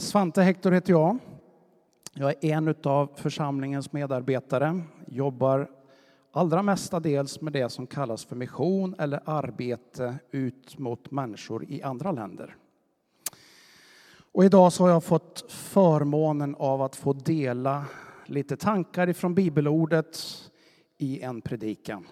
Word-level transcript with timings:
Svante 0.00 0.42
Hector 0.42 0.72
heter 0.72 0.92
jag. 0.92 1.18
Jag 2.14 2.30
är 2.30 2.44
en 2.44 2.74
av 2.84 3.10
församlingens 3.16 3.92
medarbetare. 3.92 4.80
Jobbar 5.06 5.70
allra 6.32 6.62
mestadels 6.62 7.40
med 7.40 7.52
det 7.52 7.68
som 7.68 7.86
kallas 7.86 8.24
för 8.24 8.36
mission 8.36 8.94
eller 8.98 9.20
arbete 9.24 10.18
ut 10.30 10.78
mot 10.78 11.10
människor 11.10 11.64
i 11.64 11.82
andra 11.82 12.12
länder. 12.12 12.56
Och 14.32 14.44
idag 14.44 14.72
så 14.72 14.84
har 14.84 14.90
jag 14.90 15.04
fått 15.04 15.52
förmånen 15.52 16.54
av 16.58 16.82
att 16.82 16.96
få 16.96 17.12
dela 17.12 17.84
lite 18.26 18.56
tankar 18.56 19.08
ifrån 19.08 19.34
bibelordet 19.34 20.18
i 20.98 21.20
en 21.20 21.40
predikan. 21.40 22.06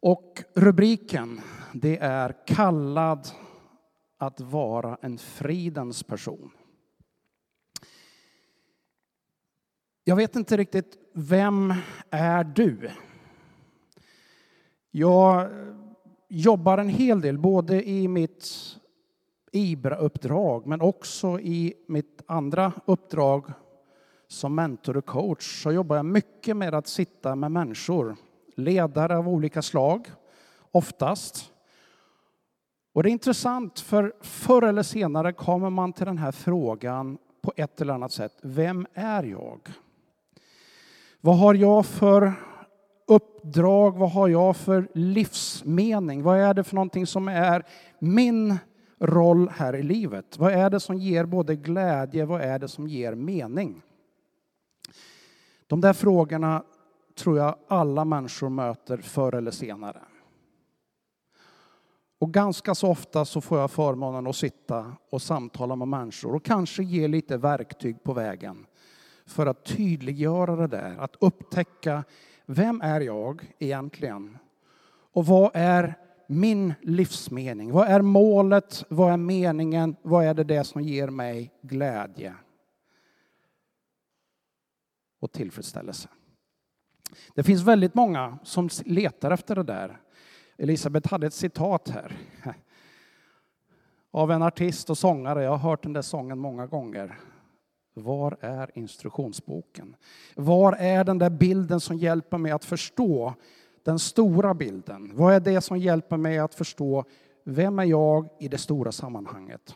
Och 0.00 0.42
rubriken 0.54 1.40
det 1.72 1.98
är 1.98 2.34
Kallad 2.46 3.28
att 4.20 4.40
vara 4.40 4.98
en 5.00 5.18
fridens 5.18 6.02
person. 6.02 6.50
Jag 10.04 10.16
vet 10.16 10.36
inte 10.36 10.56
riktigt, 10.56 10.98
vem 11.12 11.74
är 12.10 12.44
du? 12.44 12.90
Jag 14.90 15.50
jobbar 16.28 16.78
en 16.78 16.88
hel 16.88 17.20
del, 17.20 17.38
både 17.38 17.88
i 17.88 18.08
mitt 18.08 18.46
IBRA-uppdrag 19.52 20.66
men 20.66 20.80
också 20.80 21.40
i 21.40 21.74
mitt 21.88 22.22
andra 22.26 22.72
uppdrag 22.84 23.52
som 24.28 24.54
mentor 24.54 24.96
och 24.96 25.06
coach 25.06 25.62
så 25.62 25.72
jobbar 25.72 25.96
jag 25.96 26.06
mycket 26.06 26.56
med 26.56 26.74
att 26.74 26.86
sitta 26.86 27.34
med 27.34 27.52
människor, 27.52 28.16
ledare 28.56 29.16
av 29.16 29.28
olika 29.28 29.62
slag, 29.62 30.10
oftast. 30.70 31.52
Och 32.92 33.02
det 33.02 33.08
är 33.08 33.12
intressant, 33.12 33.80
för 33.80 34.12
förr 34.20 34.62
eller 34.62 34.82
senare 34.82 35.32
kommer 35.32 35.70
man 35.70 35.92
till 35.92 36.06
den 36.06 36.18
här 36.18 36.32
frågan 36.32 37.18
på 37.42 37.52
ett 37.56 37.80
eller 37.80 37.94
annat 37.94 38.12
sätt. 38.12 38.38
Vem 38.42 38.86
är 38.94 39.22
jag? 39.22 39.60
Vad 41.20 41.38
har 41.38 41.54
jag 41.54 41.86
för 41.86 42.32
uppdrag? 43.06 43.98
Vad 43.98 44.10
har 44.10 44.28
jag 44.28 44.56
för 44.56 44.88
livsmening? 44.94 46.22
Vad 46.22 46.38
är 46.38 46.54
det 46.54 46.64
för 46.64 46.74
någonting 46.74 47.06
som 47.06 47.28
är 47.28 47.66
min 47.98 48.58
roll 48.98 49.48
här 49.48 49.76
i 49.76 49.82
livet? 49.82 50.38
Vad 50.38 50.52
är 50.52 50.70
det 50.70 50.80
som 50.80 50.96
ger 50.96 51.24
både 51.24 51.56
glädje? 51.56 52.24
Vad 52.24 52.40
är 52.40 52.58
det 52.58 52.68
som 52.68 52.88
ger 52.88 53.14
mening? 53.14 53.82
De 55.66 55.80
där 55.80 55.92
frågorna 55.92 56.62
tror 57.18 57.38
jag 57.38 57.56
alla 57.68 58.04
människor 58.04 58.48
möter 58.48 58.96
förr 58.96 59.34
eller 59.34 59.50
senare. 59.50 60.00
Och 62.20 62.32
ganska 62.32 62.74
så 62.74 62.88
ofta 62.88 63.24
så 63.24 63.40
får 63.40 63.58
jag 63.58 63.70
förmånen 63.70 64.26
att 64.26 64.36
sitta 64.36 64.96
och 65.10 65.22
samtala 65.22 65.76
med 65.76 65.88
människor 65.88 66.34
och 66.34 66.44
kanske 66.44 66.82
ge 66.82 67.08
lite 67.08 67.36
verktyg 67.36 68.02
på 68.02 68.12
vägen 68.12 68.66
för 69.26 69.46
att 69.46 69.64
tydliggöra 69.64 70.56
det 70.56 70.66
där, 70.66 70.96
att 70.98 71.16
upptäcka 71.20 72.04
vem 72.46 72.80
är 72.80 73.00
jag 73.00 73.54
egentligen? 73.58 74.38
Och 75.12 75.26
vad 75.26 75.50
är 75.54 75.94
min 76.26 76.74
livsmening? 76.82 77.72
Vad 77.72 77.88
är 77.88 78.02
målet? 78.02 78.84
Vad 78.88 79.12
är 79.12 79.16
meningen? 79.16 79.96
Vad 80.02 80.24
är 80.24 80.34
det, 80.34 80.44
det 80.44 80.64
som 80.64 80.82
ger 80.82 81.08
mig 81.08 81.52
glädje 81.62 82.34
och 85.20 85.32
tillfredsställelse? 85.32 86.08
Det 87.34 87.42
finns 87.42 87.62
väldigt 87.62 87.94
många 87.94 88.38
som 88.42 88.68
letar 88.84 89.30
efter 89.30 89.54
det 89.54 89.62
där. 89.62 90.00
Elisabeth 90.60 91.10
hade 91.10 91.26
ett 91.26 91.34
citat 91.34 91.88
här 91.88 92.16
av 94.10 94.30
en 94.30 94.42
artist 94.42 94.90
och 94.90 94.98
sångare. 94.98 95.42
Jag 95.42 95.50
har 95.50 95.70
hört 95.70 95.82
den 95.82 95.92
där 95.92 96.02
sången 96.02 96.38
många 96.38 96.66
gånger. 96.66 97.18
Var 97.94 98.36
är 98.40 98.70
instruktionsboken? 98.74 99.96
Var 100.36 100.72
är 100.72 101.04
den 101.04 101.18
där 101.18 101.30
bilden 101.30 101.80
som 101.80 101.96
hjälper 101.96 102.38
mig 102.38 102.52
att 102.52 102.64
förstå 102.64 103.34
den 103.84 103.98
stora 103.98 104.54
bilden? 104.54 105.10
Vad 105.14 105.34
är 105.34 105.40
det 105.40 105.60
som 105.60 105.78
hjälper 105.78 106.16
mig 106.16 106.38
att 106.38 106.54
förstå 106.54 107.04
vem 107.44 107.78
är 107.78 107.84
jag 107.84 108.28
i 108.40 108.48
det 108.48 108.58
stora 108.58 108.92
sammanhanget? 108.92 109.74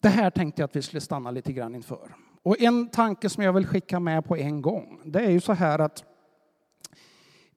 Det 0.00 0.08
här 0.08 0.30
tänkte 0.30 0.62
jag 0.62 0.68
att 0.68 0.76
vi 0.76 0.82
skulle 0.82 1.00
stanna 1.00 1.30
lite 1.30 1.52
grann 1.52 1.74
inför. 1.74 2.14
Och 2.42 2.60
en 2.60 2.88
tanke 2.88 3.28
som 3.28 3.44
jag 3.44 3.52
vill 3.52 3.66
skicka 3.66 4.00
med 4.00 4.24
på 4.24 4.36
en 4.36 4.62
gång, 4.62 5.00
det 5.04 5.20
är 5.20 5.30
ju 5.30 5.40
så 5.40 5.52
här 5.52 5.78
att 5.78 6.04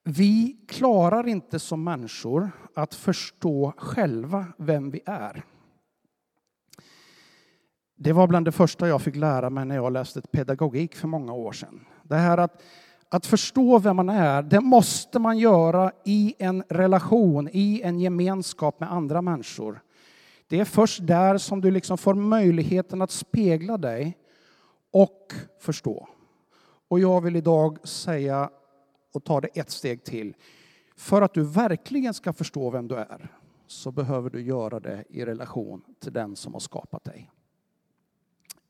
vi 0.04 0.58
klarar 0.68 1.28
inte 1.28 1.60
som 1.60 1.84
människor 1.84 2.52
att 2.76 2.96
förstå 2.96 3.74
själva 3.78 4.46
vem 4.58 4.92
vi 4.92 5.02
är. 5.06 5.44
Det 7.96 8.14
var 8.14 8.28
bland 8.28 8.46
det 8.46 8.52
första 8.52 8.88
jag 8.88 9.02
fick 9.02 9.16
lära 9.16 9.50
mig 9.50 9.66
när 9.66 9.76
jag 9.76 9.94
läste 9.94 10.22
pedagogik 10.22 10.96
för 10.96 11.08
många 11.08 11.34
år 11.34 11.52
sedan. 11.52 11.86
Det 12.04 12.16
här 12.16 12.38
att, 12.38 12.64
att 13.10 13.26
förstå 13.26 13.80
vem 13.80 13.96
man 13.96 14.10
är, 14.10 14.42
det 14.42 14.62
måste 14.62 15.20
man 15.20 15.38
göra 15.38 15.92
i 16.06 16.36
en 16.40 16.64
relation, 16.70 17.50
i 17.52 17.82
en 17.82 18.00
gemenskap 18.00 18.80
med 18.80 18.92
andra 18.92 19.22
människor. 19.22 19.82
Det 20.48 20.60
är 20.60 20.66
först 20.66 21.08
där 21.08 21.38
som 21.38 21.62
du 21.62 21.72
liksom 21.72 21.98
får 21.98 22.14
möjligheten 22.14 23.02
att 23.02 23.12
spegla 23.12 23.78
dig 23.78 24.18
och 24.92 25.34
förstå. 25.60 26.08
Och 26.88 27.00
jag 27.00 27.22
vill 27.22 27.36
idag 27.36 27.88
säga 27.88 28.50
och 29.14 29.24
ta 29.24 29.42
det 29.42 29.48
ett 29.48 29.70
steg 29.70 30.04
till. 30.04 30.36
För 30.96 31.22
att 31.22 31.34
du 31.34 31.44
verkligen 31.44 32.14
ska 32.14 32.34
förstå 32.34 32.70
vem 32.70 32.88
du 32.88 32.96
är 32.96 33.32
så 33.68 33.92
behöver 33.92 34.30
du 34.30 34.42
göra 34.42 34.80
det 34.80 35.04
i 35.10 35.26
relation 35.26 35.82
till 36.00 36.14
den 36.14 36.36
som 36.36 36.54
har 36.54 36.60
skapat 36.60 37.04
dig. 37.04 37.32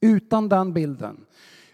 Utan 0.02 0.50
den 0.50 0.74
bilden, 0.74 1.26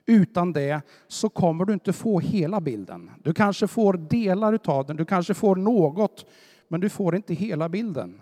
utan 0.06 0.54
det, 0.54 0.82
så 1.08 1.30
kommer 1.30 1.66
du 1.66 1.74
inte 1.74 1.94
få 1.94 2.20
hela 2.20 2.62
bilden. 2.62 3.12
Du 3.24 3.34
kanske 3.34 3.68
får 3.68 3.94
delar 3.94 4.60
av 4.66 4.86
den, 4.86 4.98
du 4.98 5.06
kanske 5.06 5.34
får 5.34 5.56
något, 5.56 6.26
men 6.68 6.82
du 6.82 6.90
får 6.90 7.16
inte 7.16 7.34
hela 7.34 7.70
bilden. 7.70 8.22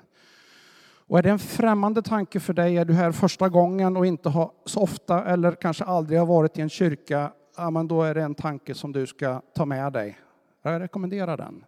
Och 1.10 1.20
är 1.20 1.24
det 1.24 1.30
en 1.30 1.40
främmande 1.40 2.02
tanke 2.02 2.40
för 2.40 2.54
dig, 2.54 2.78
är 2.78 2.86
du 2.86 2.94
här 2.94 3.12
första 3.12 3.50
gången 3.50 3.98
och 3.98 4.06
inte 4.06 4.30
har 4.30 4.52
så 4.66 4.82
ofta 4.82 5.26
eller 5.26 5.52
kanske 5.52 5.84
aldrig 5.84 6.20
har 6.20 6.26
varit 6.26 6.58
i 6.58 6.62
en 6.62 6.70
kyrka, 6.70 7.32
ja, 7.58 7.70
men 7.70 7.88
då 7.88 8.04
är 8.04 8.16
det 8.16 8.22
en 8.22 8.36
tanke 8.36 8.74
som 8.74 8.92
du 8.92 9.08
ska 9.08 9.42
ta 9.56 9.66
med 9.66 9.94
dig. 9.94 10.18
Jag 10.62 10.82
rekommenderar 10.82 11.38
den. 11.38 11.66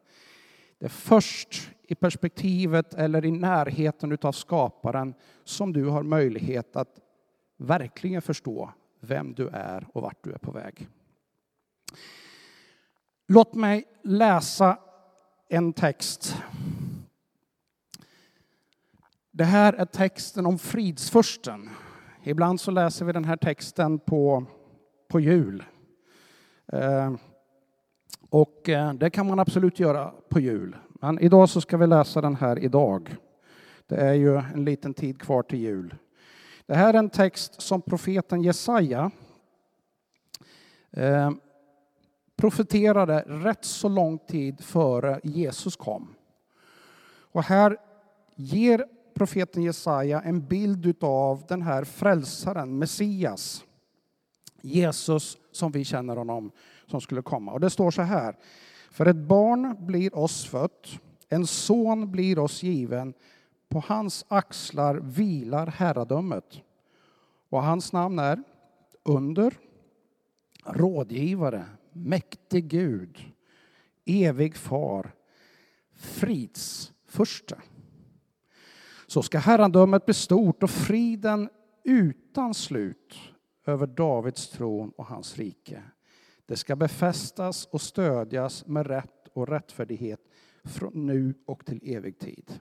Det 0.80 0.86
är 0.86 0.90
först 0.90 1.72
i 1.82 1.96
perspektivet 1.96 2.94
eller 2.94 3.26
i 3.26 3.32
närheten 3.32 4.18
av 4.22 4.32
skaparen 4.32 5.14
som 5.44 5.74
du 5.74 5.86
har 5.86 6.04
möjlighet 6.04 6.76
att 6.76 7.00
verkligen 7.58 8.22
förstå 8.22 8.74
vem 9.00 9.34
du 9.34 9.48
är 9.48 9.88
och 9.94 10.02
vart 10.02 10.24
du 10.24 10.32
är 10.32 10.38
på 10.38 10.52
väg. 10.52 10.88
Låt 13.28 13.56
mig 13.56 13.84
läsa 14.04 14.80
en 15.48 15.74
text. 15.74 16.36
Det 19.32 19.44
här 19.44 19.74
är 19.74 19.86
texten 19.86 20.46
om 20.46 20.60
fridsfursten. 20.60 21.70
Ibland 22.24 22.62
så 22.62 22.72
läser 22.72 23.06
vi 23.06 23.14
den 23.14 23.26
här 23.26 23.38
texten 23.38 24.00
på, 24.00 24.46
på 25.08 25.20
jul. 25.20 25.64
Eh, 26.74 27.14
och 28.30 28.70
eh, 28.70 28.94
det 28.94 29.10
kan 29.10 29.28
man 29.28 29.40
absolut 29.40 29.80
göra 29.80 30.14
på 30.30 30.40
jul. 30.40 30.76
Men 30.88 31.20
idag 31.20 31.50
så 31.50 31.62
ska 31.62 31.78
vi 31.78 31.88
läsa 31.88 32.22
den 32.22 32.36
här 32.36 32.60
idag. 32.60 33.16
Det 33.88 33.96
är 33.96 34.14
ju 34.14 34.38
en 34.38 34.66
liten 34.66 34.94
tid 34.94 35.22
kvar 35.22 35.44
till 35.44 35.60
jul. 35.60 35.96
Det 36.66 36.76
här 36.76 36.94
är 36.94 36.98
en 36.98 37.10
text 37.10 37.62
som 37.62 37.82
profeten 37.82 38.42
Jesaja 38.42 39.12
eh, 40.92 41.32
profeterade 42.36 43.24
rätt 43.28 43.66
så 43.66 43.90
lång 43.90 44.18
tid 44.18 44.64
före 44.64 45.20
Jesus 45.24 45.76
kom. 45.76 46.16
Och 47.32 47.44
här 47.44 47.78
ger 48.36 48.86
profeten 49.14 49.64
Jesaja 49.64 50.22
en 50.22 50.48
bild 50.48 51.04
av 51.04 51.44
den 51.48 51.62
här 51.62 51.84
frälsaren, 51.84 52.78
Messias, 52.78 53.64
Jesus 54.62 55.38
som 55.52 55.72
vi 55.72 55.84
känner 55.84 56.16
honom, 56.16 56.52
som 56.88 57.02
skulle 57.02 57.22
komma. 57.22 57.52
Och 57.52 57.60
det 57.60 57.70
står 57.70 57.92
så 57.92 58.02
här. 58.02 58.36
För 58.92 59.06
ett 59.06 59.16
barn 59.16 59.86
blir 59.86 60.18
oss 60.18 60.46
fött, 60.46 61.00
en 61.30 61.48
son 61.48 62.12
blir 62.12 62.40
oss 62.40 62.64
given, 62.64 63.14
på 63.70 63.84
hans 63.88 64.26
axlar 64.28 64.96
vilar 64.96 65.68
herradömet. 65.68 66.62
Och 67.50 67.64
hans 67.64 67.94
namn 67.94 68.20
är 68.20 68.44
Under, 69.04 69.54
Rådgivare, 70.66 71.66
Mäktig 71.94 72.68
Gud, 72.68 73.34
Evig 74.06 74.56
Far, 74.56 75.12
Fridsförste. 75.96 77.58
Så 79.08 79.22
ska 79.22 79.40
herradömet 79.40 80.06
bli 80.06 80.14
stort 80.14 80.64
och 80.64 80.70
friden 80.70 81.50
utan 81.84 82.54
slut 82.54 83.16
över 83.70 83.88
Davids 83.88 84.50
tron 84.50 84.92
och 84.98 85.06
hans 85.06 85.38
rike. 85.38 85.84
Det 86.46 86.58
ska 86.58 86.76
befästas 86.76 87.66
och 87.66 87.82
stödjas 87.82 88.68
med 88.68 88.88
rätt 88.88 89.28
och 89.34 89.48
rättfärdighet 89.48 90.20
från 90.64 91.06
nu 91.06 91.34
och 91.46 91.66
till 91.66 91.96
evig 91.96 92.20
tid. 92.20 92.60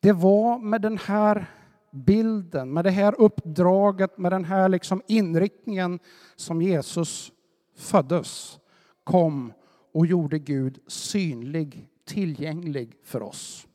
det 0.00 0.12
var 0.12 0.58
med 0.58 0.82
den 0.82 0.98
här 0.98 1.46
bilden, 1.90 2.72
med 2.72 2.84
det 2.84 2.90
här 2.90 3.20
uppdraget, 3.20 4.18
med 4.18 4.32
den 4.32 4.44
här 4.44 4.68
liksom 4.68 5.02
inriktningen 5.06 5.98
som 6.36 6.62
Jesus 6.62 7.32
föddes, 7.76 8.58
kom 9.04 9.52
och 9.92 10.06
gjorde 10.06 10.38
Gud 10.38 10.78
synlig, 10.86 11.88
tillgänglig 12.04 12.96
för 13.04 13.22
oss. 13.22 13.66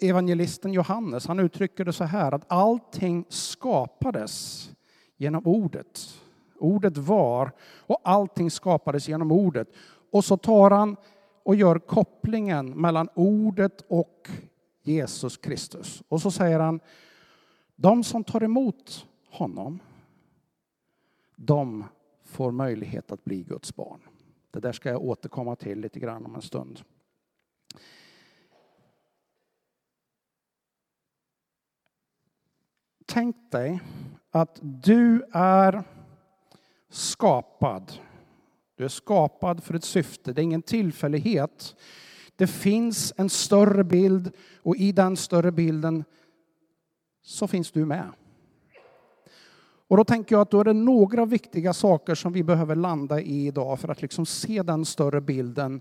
Evangelisten 0.00 0.72
Johannes 0.72 1.26
han 1.26 1.40
uttrycker 1.40 1.84
det 1.84 1.92
så 1.92 2.04
här 2.04 2.34
att 2.34 2.44
allting 2.46 3.24
skapades 3.28 4.70
genom 5.16 5.46
ordet. 5.46 6.20
Ordet 6.58 6.96
var 6.96 7.52
och 7.60 8.00
allting 8.04 8.50
skapades 8.50 9.08
genom 9.08 9.32
ordet. 9.32 9.68
Och 10.10 10.24
så 10.24 10.36
tar 10.36 10.70
han 10.70 10.96
och 11.42 11.56
gör 11.56 11.78
kopplingen 11.78 12.80
mellan 12.80 13.08
ordet 13.14 13.84
och 13.88 14.28
Jesus 14.82 15.36
Kristus. 15.36 16.02
Och 16.08 16.22
så 16.22 16.30
säger 16.30 16.60
han, 16.60 16.80
de 17.76 18.04
som 18.04 18.24
tar 18.24 18.42
emot 18.42 19.06
honom, 19.30 19.78
de 21.36 21.84
får 22.24 22.50
möjlighet 22.52 23.12
att 23.12 23.24
bli 23.24 23.42
Guds 23.42 23.76
barn. 23.76 24.00
Det 24.50 24.60
där 24.60 24.72
ska 24.72 24.88
jag 24.88 25.04
återkomma 25.04 25.56
till 25.56 25.80
lite 25.80 26.00
grann 26.00 26.26
om 26.26 26.34
en 26.34 26.42
stund. 26.42 26.80
Tänk 33.06 33.36
dig 33.50 33.80
att 34.30 34.58
du 34.62 35.24
är 35.32 35.84
skapad. 36.90 37.92
Du 38.76 38.84
är 38.84 38.88
skapad 38.88 39.64
för 39.64 39.74
ett 39.74 39.84
syfte, 39.84 40.32
det 40.32 40.40
är 40.40 40.44
ingen 40.44 40.62
tillfällighet. 40.62 41.76
Det 42.36 42.46
finns 42.46 43.12
en 43.16 43.30
större 43.30 43.84
bild 43.84 44.30
och 44.62 44.76
i 44.76 44.92
den 44.92 45.16
större 45.16 45.52
bilden 45.52 46.04
så 47.22 47.48
finns 47.48 47.72
du 47.72 47.84
med. 47.84 48.12
Och 49.88 49.96
då 49.96 50.04
tänker 50.04 50.34
jag 50.34 50.42
att 50.42 50.50
då 50.50 50.60
är 50.60 50.64
det 50.64 50.72
några 50.72 51.24
viktiga 51.24 51.72
saker 51.72 52.14
som 52.14 52.32
vi 52.32 52.42
behöver 52.42 52.74
landa 52.74 53.20
i 53.20 53.46
idag 53.46 53.80
för 53.80 53.88
att 53.88 54.02
liksom 54.02 54.26
se 54.26 54.62
den 54.62 54.84
större 54.84 55.20
bilden 55.20 55.80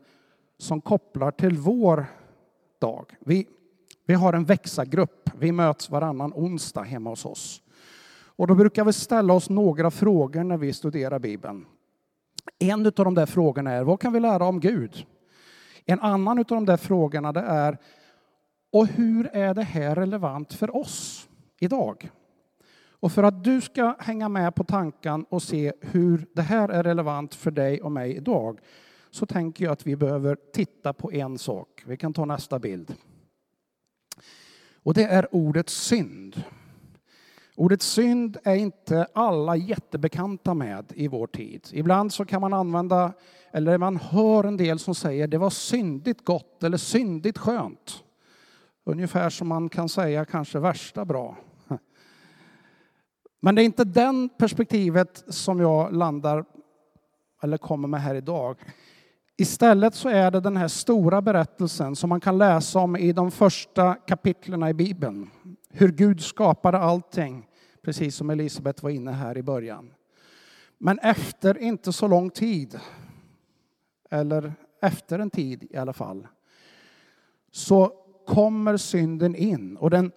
som 0.57 0.81
kopplar 0.81 1.31
till 1.31 1.57
vår 1.57 2.05
dag. 2.79 3.15
Vi, 3.19 3.47
vi 4.05 4.13
har 4.13 4.33
en 4.33 4.45
växa-grupp. 4.45 5.24
Vi 5.39 5.51
möts 5.51 5.89
varannan 5.89 6.33
onsdag 6.35 6.83
hemma 6.83 7.09
hos 7.09 7.25
oss. 7.25 7.61
Och 8.37 8.47
då 8.47 8.55
brukar 8.55 8.85
vi 8.85 8.93
ställa 8.93 9.33
oss 9.33 9.49
några 9.49 9.91
frågor 9.91 10.43
när 10.43 10.57
vi 10.57 10.73
studerar 10.73 11.19
Bibeln. 11.19 11.65
En 12.59 12.85
av 12.85 12.91
de 12.91 13.13
där 13.13 13.25
frågorna 13.25 13.71
är, 13.71 13.83
vad 13.83 13.99
kan 13.99 14.13
vi 14.13 14.19
lära 14.19 14.45
om 14.45 14.59
Gud? 14.59 15.05
En 15.85 15.99
annan 15.99 16.37
av 16.39 16.45
de 16.45 16.65
där 16.65 16.77
frågorna 16.77 17.31
det 17.31 17.41
är, 17.41 17.77
och 18.71 18.87
hur 18.87 19.27
är 19.33 19.53
det 19.53 19.63
här 19.63 19.95
relevant 19.95 20.53
för 20.53 20.75
oss 20.75 21.29
idag? 21.59 22.09
Och 22.99 23.11
för 23.11 23.23
att 23.23 23.43
du 23.43 23.61
ska 23.61 23.95
hänga 23.99 24.29
med 24.29 24.55
på 24.55 24.63
tanken 24.63 25.25
och 25.29 25.41
se 25.41 25.73
hur 25.81 26.27
det 26.33 26.41
här 26.41 26.69
är 26.69 26.83
relevant 26.83 27.35
för 27.35 27.51
dig 27.51 27.81
och 27.81 27.91
mig 27.91 28.15
idag 28.15 28.59
så 29.11 29.25
tänker 29.25 29.65
jag 29.65 29.71
att 29.71 29.87
vi 29.87 29.95
behöver 29.95 30.37
titta 30.53 30.93
på 30.93 31.11
en 31.11 31.37
sak. 31.37 31.83
Vi 31.85 31.97
kan 31.97 32.13
ta 32.13 32.25
nästa 32.25 32.59
bild. 32.59 32.95
Och 34.85 34.93
det 34.93 35.03
är 35.03 35.35
ordet 35.35 35.69
synd. 35.69 36.43
Ordet 37.55 37.81
synd 37.81 38.37
är 38.43 38.55
inte 38.55 39.07
alla 39.13 39.55
jättebekanta 39.55 40.53
med 40.53 40.93
i 40.95 41.07
vår 41.07 41.27
tid. 41.27 41.67
Ibland 41.71 42.13
så 42.13 42.25
kan 42.25 42.41
man 42.41 42.53
använda, 42.53 43.13
eller 43.51 43.77
man 43.77 43.97
hör 43.97 44.43
en 44.43 44.57
del 44.57 44.79
som 44.79 44.95
säger 44.95 45.27
det 45.27 45.37
var 45.37 45.49
syndigt 45.49 46.25
gott 46.25 46.63
eller 46.63 46.77
syndigt 46.77 47.37
skönt. 47.37 48.03
Ungefär 48.85 49.29
som 49.29 49.47
man 49.47 49.69
kan 49.69 49.89
säga 49.89 50.25
kanske 50.25 50.59
värsta 50.59 51.05
bra. 51.05 51.37
Men 53.41 53.55
det 53.55 53.61
är 53.61 53.65
inte 53.65 53.83
den 53.83 54.29
perspektivet 54.29 55.23
som 55.27 55.59
jag 55.59 55.93
landar 55.93 56.45
eller 57.43 57.57
kommer 57.57 57.87
med 57.87 58.01
här 58.01 58.15
idag. 58.15 58.57
Istället 59.37 59.95
så 59.95 60.09
är 60.09 60.31
det 60.31 60.39
den 60.39 60.57
här 60.57 60.67
stora 60.67 61.21
berättelsen 61.21 61.95
som 61.95 62.09
man 62.09 62.19
kan 62.19 62.37
läsa 62.37 62.79
om 62.79 62.95
i 62.95 63.13
de 63.13 63.31
första 63.31 63.93
kapitlerna 63.93 64.69
i 64.69 64.73
Bibeln. 64.73 65.29
Hur 65.69 65.91
Gud 65.91 66.21
skapade 66.21 66.77
allting, 66.77 67.47
precis 67.81 68.15
som 68.15 68.29
Elisabet 68.29 68.83
var 68.83 68.89
inne 68.89 69.11
här 69.11 69.37
i 69.37 69.43
början. 69.43 69.93
Men 70.77 70.99
efter 70.99 71.57
inte 71.57 71.93
så 71.93 72.07
lång 72.07 72.29
tid, 72.29 72.79
eller 74.09 74.53
efter 74.81 75.19
en 75.19 75.29
tid 75.29 75.67
i 75.69 75.77
alla 75.77 75.93
fall, 75.93 76.27
så 77.51 77.91
kommer 78.27 78.77
synden 78.77 79.35
in. 79.35 79.77
Och 79.77 79.89
den 79.89 80.11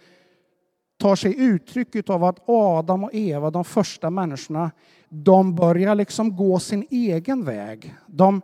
tar 0.99 1.17
sig 1.17 1.41
uttryck 1.41 2.11
av 2.11 2.25
att 2.25 2.49
Adam 2.49 3.05
och 3.05 3.15
Eva, 3.15 3.51
de 3.51 3.65
första 3.65 4.11
människorna, 4.11 4.71
de 5.09 5.55
börjar 5.55 5.95
liksom 5.95 6.37
gå 6.37 6.59
sin 6.59 6.87
egen 6.91 7.45
väg. 7.45 7.95
De, 8.07 8.43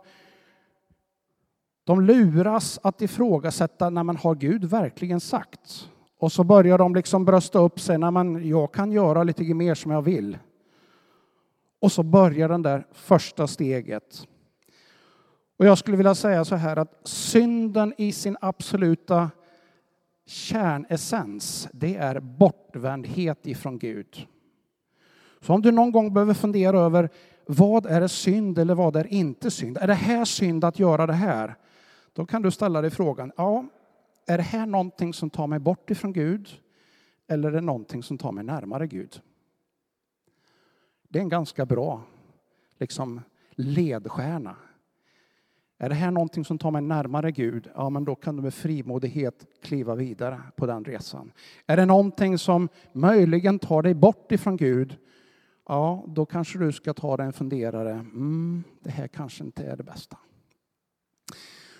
de 1.85 2.01
luras 2.01 2.79
att 2.83 3.01
ifrågasätta, 3.01 3.89
när 3.89 4.03
man 4.03 4.17
har 4.17 4.35
Gud 4.35 4.65
verkligen 4.65 5.19
sagt? 5.19 5.89
Och 6.19 6.31
så 6.31 6.43
börjar 6.43 6.77
de 6.77 6.95
liksom 6.95 7.25
brösta 7.25 7.59
upp 7.59 7.79
sig, 7.79 7.97
när 7.97 8.11
man, 8.11 8.47
jag 8.47 8.71
kan 8.71 8.91
göra 8.91 9.23
lite 9.23 9.53
mer 9.53 9.75
som 9.75 9.91
jag 9.91 10.01
vill. 10.01 10.37
Och 11.79 11.91
så 11.91 12.03
börjar 12.03 12.49
den 12.49 12.61
där 12.61 12.87
första 12.91 13.47
steget. 13.47 14.27
Och 15.57 15.65
jag 15.65 15.77
skulle 15.77 15.97
vilja 15.97 16.15
säga 16.15 16.45
så 16.45 16.55
här 16.55 16.77
att 16.77 16.99
synden 17.03 17.93
i 17.97 18.11
sin 18.11 18.37
absoluta 18.41 19.31
kärnessens, 20.25 21.67
det 21.71 21.95
är 21.95 22.19
bortvändhet 22.19 23.47
ifrån 23.47 23.79
Gud. 23.79 24.27
Så 25.41 25.53
om 25.53 25.61
du 25.61 25.71
någon 25.71 25.91
gång 25.91 26.13
behöver 26.13 26.33
fundera 26.33 26.79
över 26.79 27.09
vad 27.45 27.85
är 27.85 28.01
det 28.01 28.09
synd 28.09 28.59
eller 28.59 28.75
vad 28.75 28.95
är 28.95 29.13
inte 29.13 29.51
synd? 29.51 29.77
Är 29.77 29.87
det 29.87 29.93
här 29.93 30.25
synd 30.25 30.63
att 30.63 30.79
göra 30.79 31.07
det 31.07 31.13
här? 31.13 31.55
Då 32.15 32.25
kan 32.25 32.41
du 32.41 32.51
ställa 32.51 32.81
dig 32.81 32.91
frågan, 32.91 33.31
ja, 33.37 33.65
är 34.25 34.37
det 34.37 34.43
här 34.43 34.65
någonting 34.65 35.13
som 35.13 35.29
tar 35.29 35.47
mig 35.47 35.59
bort 35.59 35.91
ifrån 35.91 36.13
Gud? 36.13 36.49
Eller 37.27 37.47
är 37.47 37.51
det 37.51 37.61
någonting 37.61 38.03
som 38.03 38.17
tar 38.17 38.31
mig 38.31 38.43
närmare 38.43 38.87
Gud? 38.87 39.21
Det 41.09 41.19
är 41.19 41.23
en 41.23 41.29
ganska 41.29 41.65
bra 41.65 42.03
liksom, 42.77 43.21
ledstjärna. 43.51 44.55
Är 45.77 45.89
det 45.89 45.95
här 45.95 46.11
någonting 46.11 46.45
som 46.45 46.57
tar 46.57 46.71
mig 46.71 46.81
närmare 46.81 47.31
Gud? 47.31 47.69
Ja, 47.75 47.89
men 47.89 48.05
då 48.05 48.15
kan 48.15 48.35
du 48.35 48.41
med 48.41 48.53
frimodighet 48.53 49.45
kliva 49.61 49.95
vidare 49.95 50.41
på 50.55 50.65
den 50.65 50.85
resan. 50.85 51.31
Är 51.65 51.77
det 51.77 51.85
någonting 51.85 52.37
som 52.37 52.69
möjligen 52.93 53.59
tar 53.59 53.81
dig 53.81 53.93
bort 53.93 54.31
ifrån 54.31 54.57
Gud? 54.57 54.97
Ja, 55.67 56.05
då 56.07 56.25
kanske 56.25 56.59
du 56.59 56.71
ska 56.71 56.93
ta 56.93 57.17
dig 57.17 57.25
en 57.25 57.33
funderare. 57.33 57.91
Mm, 57.91 58.63
det 58.79 58.91
här 58.91 59.07
kanske 59.07 59.43
inte 59.43 59.63
är 59.63 59.77
det 59.77 59.83
bästa. 59.83 60.17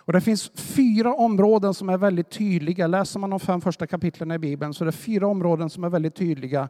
Och 0.06 0.14
det 0.14 0.22
finns 0.22 0.52
fyra 0.56 1.14
områden 1.14 1.74
som 1.74 1.90
är 1.90 1.98
väldigt 1.98 2.30
tydliga. 2.30 2.88
Läser 2.88 3.20
man 3.20 3.30
de 3.30 3.40
fem 3.40 3.62
första 3.62 3.88
kapitlen 3.88 4.32
i 4.32 4.40
Bibeln 4.40 4.74
så 4.74 4.84
är 4.84 4.86
det 4.86 4.92
fyra 4.92 5.28
områden 5.28 5.70
som 5.70 5.84
är 5.84 5.90
väldigt 5.90 6.16
tydliga. 6.16 6.70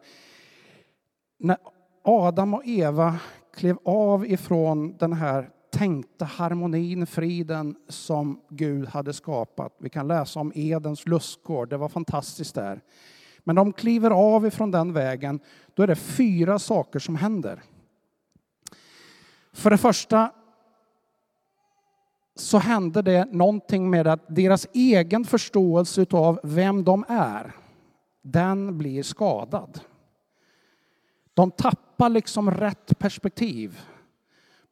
När 1.38 1.56
Adam 2.04 2.54
och 2.54 2.66
Eva 2.66 3.16
klev 3.56 3.78
av 3.84 4.26
ifrån 4.26 4.96
den 4.96 5.12
här 5.12 5.50
tänkta 5.72 6.24
harmonin, 6.24 7.06
friden 7.06 7.76
som 7.88 8.40
Gud 8.50 8.88
hade 8.88 9.12
skapat. 9.12 9.76
Vi 9.78 9.88
kan 9.88 10.08
läsa 10.08 10.40
om 10.40 10.52
Edens 10.54 11.06
lustgård, 11.06 11.68
det 11.68 11.76
var 11.76 11.88
fantastiskt 11.88 12.54
där. 12.54 12.80
Men 13.44 13.56
de 13.56 13.72
kliver 13.72 14.10
av 14.10 14.46
ifrån 14.46 14.70
den 14.70 14.92
vägen, 14.92 15.40
då 15.74 15.82
är 15.82 15.86
det 15.86 15.96
fyra 15.96 16.58
saker 16.58 16.98
som 16.98 17.16
händer. 17.16 17.62
För 19.52 19.70
det 19.70 19.78
första 19.78 20.30
så 22.36 22.58
hände 22.58 23.02
det 23.02 23.32
någonting 23.32 23.90
med 23.90 24.06
att 24.06 24.24
deras 24.28 24.66
egen 24.72 25.24
förståelse 25.24 26.06
av 26.10 26.40
vem 26.42 26.84
de 26.84 27.04
är, 27.08 27.54
den 28.22 28.78
blir 28.78 29.02
skadad. 29.02 29.80
De 31.34 31.50
tappar 31.50 32.08
liksom 32.08 32.50
rätt 32.50 32.98
perspektiv 32.98 33.80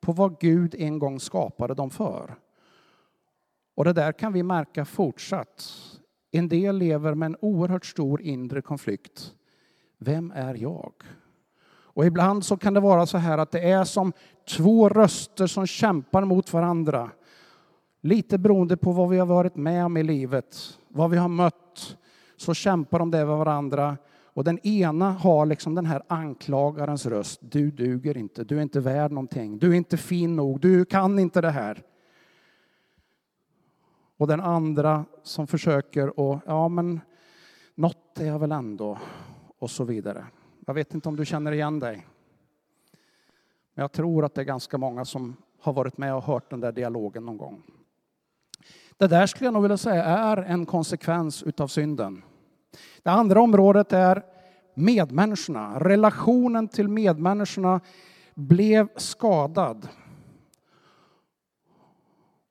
på 0.00 0.12
vad 0.12 0.40
Gud 0.40 0.74
en 0.78 0.98
gång 0.98 1.20
skapade 1.20 1.74
dem 1.74 1.90
för. 1.90 2.34
Och 3.74 3.84
det 3.84 3.92
där 3.92 4.12
kan 4.12 4.32
vi 4.32 4.42
märka 4.42 4.84
fortsatt. 4.84 5.72
En 6.30 6.48
del 6.48 6.78
lever 6.78 7.14
med 7.14 7.26
en 7.26 7.36
oerhört 7.40 7.86
stor 7.86 8.22
inre 8.22 8.62
konflikt. 8.62 9.34
Vem 9.98 10.32
är 10.34 10.54
jag? 10.54 10.92
Och 11.94 12.06
ibland 12.06 12.44
så 12.44 12.56
kan 12.56 12.74
det 12.74 12.80
vara 12.80 13.06
så 13.06 13.18
här 13.18 13.38
att 13.38 13.50
det 13.50 13.70
är 13.70 13.84
som 13.84 14.12
två 14.56 14.88
röster 14.88 15.46
som 15.46 15.66
kämpar 15.66 16.24
mot 16.24 16.52
varandra. 16.52 17.10
Lite 18.04 18.38
beroende 18.38 18.76
på 18.76 18.92
vad 18.92 19.08
vi 19.08 19.18
har 19.18 19.26
varit 19.26 19.56
med 19.56 19.84
om 19.84 19.96
i 19.96 20.02
livet, 20.02 20.78
vad 20.88 21.10
vi 21.10 21.16
har 21.16 21.28
mött, 21.28 21.96
så 22.36 22.54
kämpar 22.54 22.98
de 22.98 23.10
det 23.10 23.26
med 23.26 23.36
varandra. 23.36 23.96
Och 24.24 24.44
den 24.44 24.66
ena 24.66 25.10
har 25.10 25.46
liksom 25.46 25.74
den 25.74 25.86
här 25.86 26.02
anklagarens 26.06 27.06
röst. 27.06 27.40
Du 27.42 27.70
duger 27.70 28.16
inte, 28.16 28.44
du 28.44 28.58
är 28.58 28.62
inte 28.62 28.80
värd 28.80 29.12
någonting, 29.12 29.58
du 29.58 29.70
är 29.70 29.74
inte 29.74 29.96
fin 29.96 30.36
nog, 30.36 30.60
du 30.60 30.84
kan 30.84 31.18
inte 31.18 31.40
det 31.40 31.50
här. 31.50 31.82
Och 34.16 34.26
den 34.26 34.40
andra 34.40 35.04
som 35.22 35.46
försöker 35.46 36.20
och 36.20 36.38
ja 36.46 36.68
men 36.68 37.00
något 37.74 38.20
är 38.20 38.26
jag 38.26 38.38
väl 38.38 38.52
ändå 38.52 38.98
och 39.58 39.70
så 39.70 39.84
vidare. 39.84 40.26
Jag 40.66 40.74
vet 40.74 40.94
inte 40.94 41.08
om 41.08 41.16
du 41.16 41.24
känner 41.24 41.52
igen 41.52 41.78
dig. 41.78 42.06
Men 43.74 43.82
jag 43.82 43.92
tror 43.92 44.24
att 44.24 44.34
det 44.34 44.40
är 44.40 44.44
ganska 44.44 44.78
många 44.78 45.04
som 45.04 45.36
har 45.60 45.72
varit 45.72 45.98
med 45.98 46.14
och 46.14 46.24
hört 46.24 46.50
den 46.50 46.60
där 46.60 46.72
dialogen 46.72 47.26
någon 47.26 47.36
gång. 47.36 47.62
Det 48.96 49.06
där 49.06 49.26
skulle 49.26 49.46
jag 49.46 49.54
nog 49.54 49.62
vilja 49.62 49.76
säga 49.76 50.04
är 50.04 50.36
en 50.36 50.66
konsekvens 50.66 51.42
utav 51.42 51.68
synden. 51.68 52.22
Det 53.02 53.10
andra 53.10 53.40
området 53.40 53.92
är 53.92 54.24
medmänniskorna. 54.74 55.80
Relationen 55.80 56.68
till 56.68 56.88
medmänniskorna 56.88 57.80
blev 58.34 58.88
skadad. 58.96 59.88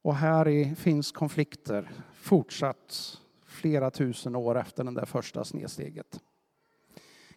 Och 0.01 0.15
här 0.15 0.47
i 0.47 0.75
finns 0.75 1.11
konflikter 1.11 1.91
fortsatt 2.13 3.17
flera 3.45 3.91
tusen 3.91 4.35
år 4.35 4.59
efter 4.59 4.83
det 4.83 4.91
där 4.91 5.05
första 5.05 5.43
snedsteget. 5.43 6.19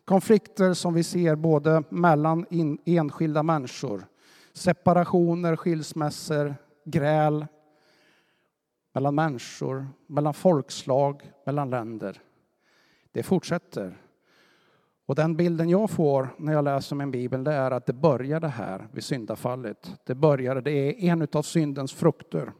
Konflikter 0.04 0.74
som 0.74 0.94
vi 0.94 1.02
ser 1.02 1.34
både 1.34 1.82
mellan 1.88 2.46
enskilda 2.84 3.42
människor, 3.42 4.06
separationer, 4.52 5.56
skilsmässor, 5.56 6.54
gräl, 6.84 7.46
mellan 8.96 9.14
människor, 9.14 9.86
mellan 10.06 10.34
folkslag, 10.34 11.32
mellan 11.46 11.70
länder. 11.70 12.20
Det 13.12 13.22
fortsätter. 13.22 13.96
Och 15.06 15.14
den 15.14 15.36
bilden 15.36 15.68
jag 15.68 15.90
får 15.90 16.28
när 16.38 16.52
jag 16.52 16.64
läser 16.64 16.96
min 16.96 17.10
bibel 17.10 17.44
det 17.44 17.52
är 17.52 17.70
att 17.70 17.86
det 17.86 17.92
började 17.92 18.48
här 18.48 18.88
vid 18.92 19.04
syndafallet. 19.04 19.92
Det 20.04 20.14
började, 20.14 20.60
det 20.60 20.70
är 20.70 21.10
en 21.12 21.28
av 21.32 21.42
syndens 21.42 21.92
frukter. 21.92 22.52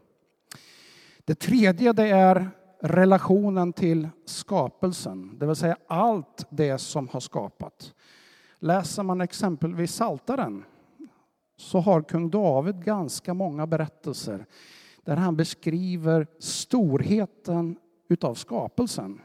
Det 1.25 1.35
tredje 1.35 1.93
det 1.93 2.09
är 2.09 2.51
relationen 2.81 3.73
till 3.73 4.09
skapelsen, 4.25 5.39
det 5.39 5.47
vill 5.47 5.57
säga 5.57 5.77
allt 5.87 6.47
det 6.51 6.79
som 6.79 7.09
har 7.09 7.21
skapat. 7.21 7.95
Läser 8.59 9.03
man 9.03 9.21
exempelvis 9.21 9.95
Saltaren 9.95 10.65
så 11.57 11.81
har 11.81 12.03
kung 12.03 12.31
David 12.31 12.85
ganska 12.85 13.35
många 13.35 13.67
berättelser 13.67 14.47
där 15.07 15.17
han 15.17 15.37
beskriver 15.37 16.27
storheten 16.39 17.77
utav 18.09 18.35
skapelsen. 18.35 19.21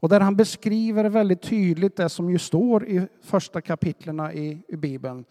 Och 0.00 0.08
där 0.08 0.20
han 0.20 0.36
beskriver 0.36 1.04
väldigt 1.04 1.42
tydligt 1.42 1.96
det 1.96 2.08
som 2.08 2.30
ju 2.30 2.38
står 2.38 2.86
i 2.86 3.08
första 3.20 3.60
kapitlerna 3.60 4.32
i, 4.32 4.62
i 4.68 4.76
Bibeln. 4.76 5.24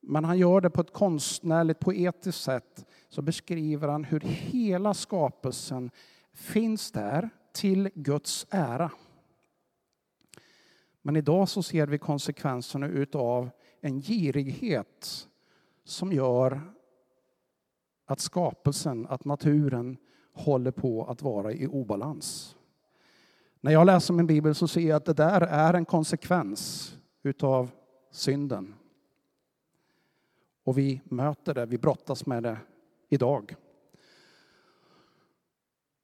Men 0.00 0.24
han 0.24 0.38
gör 0.38 0.60
det 0.60 0.70
på 0.70 0.80
ett 0.80 0.92
konstnärligt, 0.92 1.80
poetiskt 1.80 2.42
sätt. 2.42 2.86
Så 3.08 3.22
beskriver 3.22 3.88
han 3.88 4.04
hur 4.04 4.20
hela 4.20 4.94
skapelsen 4.94 5.90
finns 6.32 6.92
där 6.92 7.30
till 7.52 7.90
Guds 7.94 8.46
ära. 8.50 8.90
Men 11.02 11.16
idag 11.16 11.48
så 11.48 11.62
ser 11.62 11.86
vi 11.86 11.98
konsekvenserna 11.98 12.88
utav 12.88 13.50
en 13.80 14.02
girighet 14.02 15.28
som 15.84 16.12
gör 16.12 16.73
att 18.06 18.20
skapelsen, 18.20 19.06
att 19.06 19.24
naturen 19.24 19.96
håller 20.32 20.70
på 20.70 21.04
att 21.04 21.22
vara 21.22 21.52
i 21.52 21.66
obalans. 21.66 22.56
När 23.60 23.72
jag 23.72 23.86
läser 23.86 24.14
min 24.14 24.26
bibel 24.26 24.54
så 24.54 24.68
ser 24.68 24.88
jag 24.88 24.96
att 24.96 25.04
det 25.04 25.12
där 25.12 25.40
är 25.40 25.74
en 25.74 25.84
konsekvens 25.84 26.92
utav 27.22 27.70
synden. 28.10 28.74
Och 30.64 30.78
vi 30.78 31.00
möter 31.04 31.54
det, 31.54 31.66
vi 31.66 31.78
brottas 31.78 32.26
med 32.26 32.42
det 32.42 32.58
idag. 33.08 33.54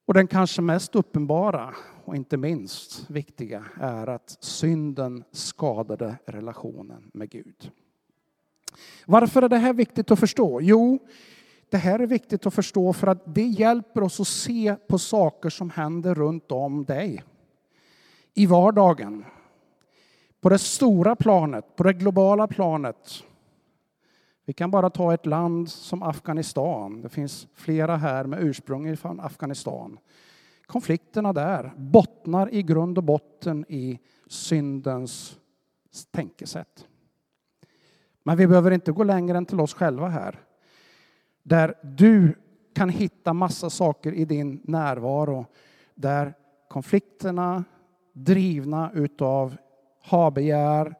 Och 0.05 0.13
den 0.13 0.27
kanske 0.27 0.61
mest 0.61 0.95
uppenbara 0.95 1.75
och 2.05 2.15
inte 2.15 2.37
minst 2.37 3.09
viktiga 3.09 3.65
är 3.79 4.07
att 4.07 4.37
synden 4.39 5.23
skadade 5.31 6.17
relationen 6.25 7.11
med 7.13 7.29
Gud. 7.29 7.71
Varför 9.05 9.41
är 9.41 9.49
det 9.49 9.57
här 9.57 9.73
viktigt 9.73 10.11
att 10.11 10.19
förstå? 10.19 10.61
Jo, 10.61 10.99
det 11.71 11.77
här 11.77 11.99
är 11.99 12.07
viktigt 12.07 12.45
att 12.45 12.53
förstå 12.53 12.93
för 12.93 13.07
att 13.07 13.35
det 13.35 13.45
hjälper 13.45 14.03
oss 14.03 14.19
att 14.19 14.27
se 14.27 14.75
på 14.87 14.99
saker 14.99 15.49
som 15.49 15.69
händer 15.69 16.15
runt 16.15 16.51
om 16.51 16.85
dig. 16.85 17.23
I 18.33 18.45
vardagen. 18.45 19.25
På 20.41 20.49
det 20.49 20.57
stora 20.57 21.15
planet, 21.15 21.75
på 21.75 21.83
det 21.83 21.93
globala 21.93 22.47
planet. 22.47 23.23
Vi 24.45 24.53
kan 24.53 24.71
bara 24.71 24.89
ta 24.89 25.13
ett 25.13 25.25
land 25.25 25.69
som 25.69 26.03
Afghanistan. 26.03 27.01
Det 27.01 27.09
finns 27.09 27.47
flera 27.53 27.97
här 27.97 28.23
med 28.23 28.43
ursprung 28.43 28.97
från 28.97 29.19
Afghanistan. 29.19 29.99
Konflikterna 30.65 31.33
där 31.33 31.73
bottnar 31.75 32.53
i 32.53 32.63
grund 32.63 32.97
och 32.97 33.03
botten 33.03 33.65
i 33.69 33.99
syndens 34.27 35.39
tänkesätt. 36.11 36.87
Men 38.23 38.37
vi 38.37 38.47
behöver 38.47 38.71
inte 38.71 38.91
gå 38.91 39.03
längre 39.03 39.37
än 39.37 39.45
till 39.45 39.59
oss 39.59 39.73
själva 39.73 40.07
här. 40.07 40.39
Där 41.43 41.73
du 41.83 42.35
kan 42.73 42.89
hitta 42.89 43.33
massa 43.33 43.69
saker 43.69 44.13
i 44.13 44.25
din 44.25 44.61
närvaro 44.63 45.45
där 45.95 46.33
konflikterna 46.69 47.63
drivna 48.13 48.91
utav 48.93 49.57
habegär, 50.01 50.95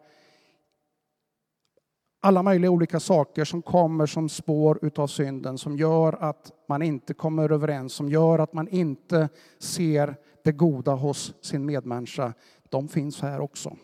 alla 2.24 2.44
möjliga 2.44 2.72
olika 2.72 3.00
saker 3.00 3.46
som 3.46 3.62
kommer 3.62 4.06
som 4.06 4.30
spår 4.30 4.80
utav 4.82 5.08
synden 5.08 5.58
som 5.58 5.78
gör 5.78 6.14
att 6.14 6.52
man 6.68 6.82
inte 6.82 7.14
kommer 7.14 7.52
överens, 7.52 7.94
som 7.94 8.10
gör 8.10 8.40
att 8.40 8.54
man 8.54 8.68
inte 8.68 9.30
ser 9.60 10.16
det 10.44 10.52
goda 10.52 10.96
hos 10.96 11.34
sin 11.42 11.66
medmänniska. 11.66 12.34
De 12.70 12.88
finns 12.88 13.22
här 13.22 13.40
också. 13.40 13.78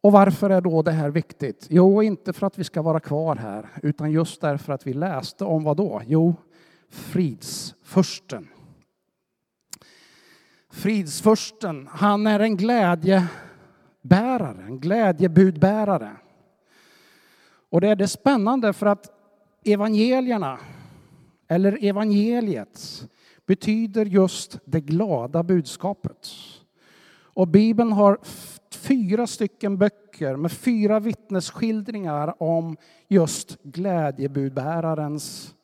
Och 0.00 0.12
varför 0.12 0.50
är 0.50 0.60
då 0.60 0.82
det 0.82 0.90
här 0.90 1.10
viktigt? 1.10 1.66
Jo, 1.70 2.02
inte 2.02 2.32
för 2.32 2.46
att 2.46 2.58
vi 2.58 2.64
ska 2.64 2.82
vara 2.82 3.00
kvar 3.00 3.36
här, 3.36 3.68
utan 3.82 4.12
just 4.12 4.40
därför 4.40 4.72
att 4.72 4.86
vi 4.86 4.92
läste 4.92 5.44
om 5.44 5.64
vad 5.64 5.76
då? 5.76 6.02
Jo, 6.06 6.34
fridsförsten. 6.90 8.48
Fridsförsten, 10.70 11.88
han 11.92 12.26
är 12.26 12.40
en 12.40 12.56
glädjebärare, 12.56 14.62
en 14.66 14.80
glädjebudbärare. 14.80 16.16
Och 17.70 17.80
det 17.80 17.88
är 17.88 17.96
det 17.96 18.08
spännande 18.08 18.72
för 18.72 18.86
att 18.86 19.06
evangelierna, 19.64 20.58
eller 21.48 21.84
evangeliet, 21.84 23.08
betyder 23.46 24.06
just 24.06 24.58
det 24.64 24.80
glada 24.80 25.42
budskapet. 25.42 26.28
Och 27.10 27.48
Bibeln 27.48 27.92
har 27.92 28.18
fyra 28.74 29.26
stycken 29.26 29.78
böcker 29.78 30.36
med 30.36 30.52
fyra 30.52 31.00
vittnesskildringar 31.00 32.42
om 32.42 32.76
just 33.08 33.62
glädjebudbärarens 33.62 35.54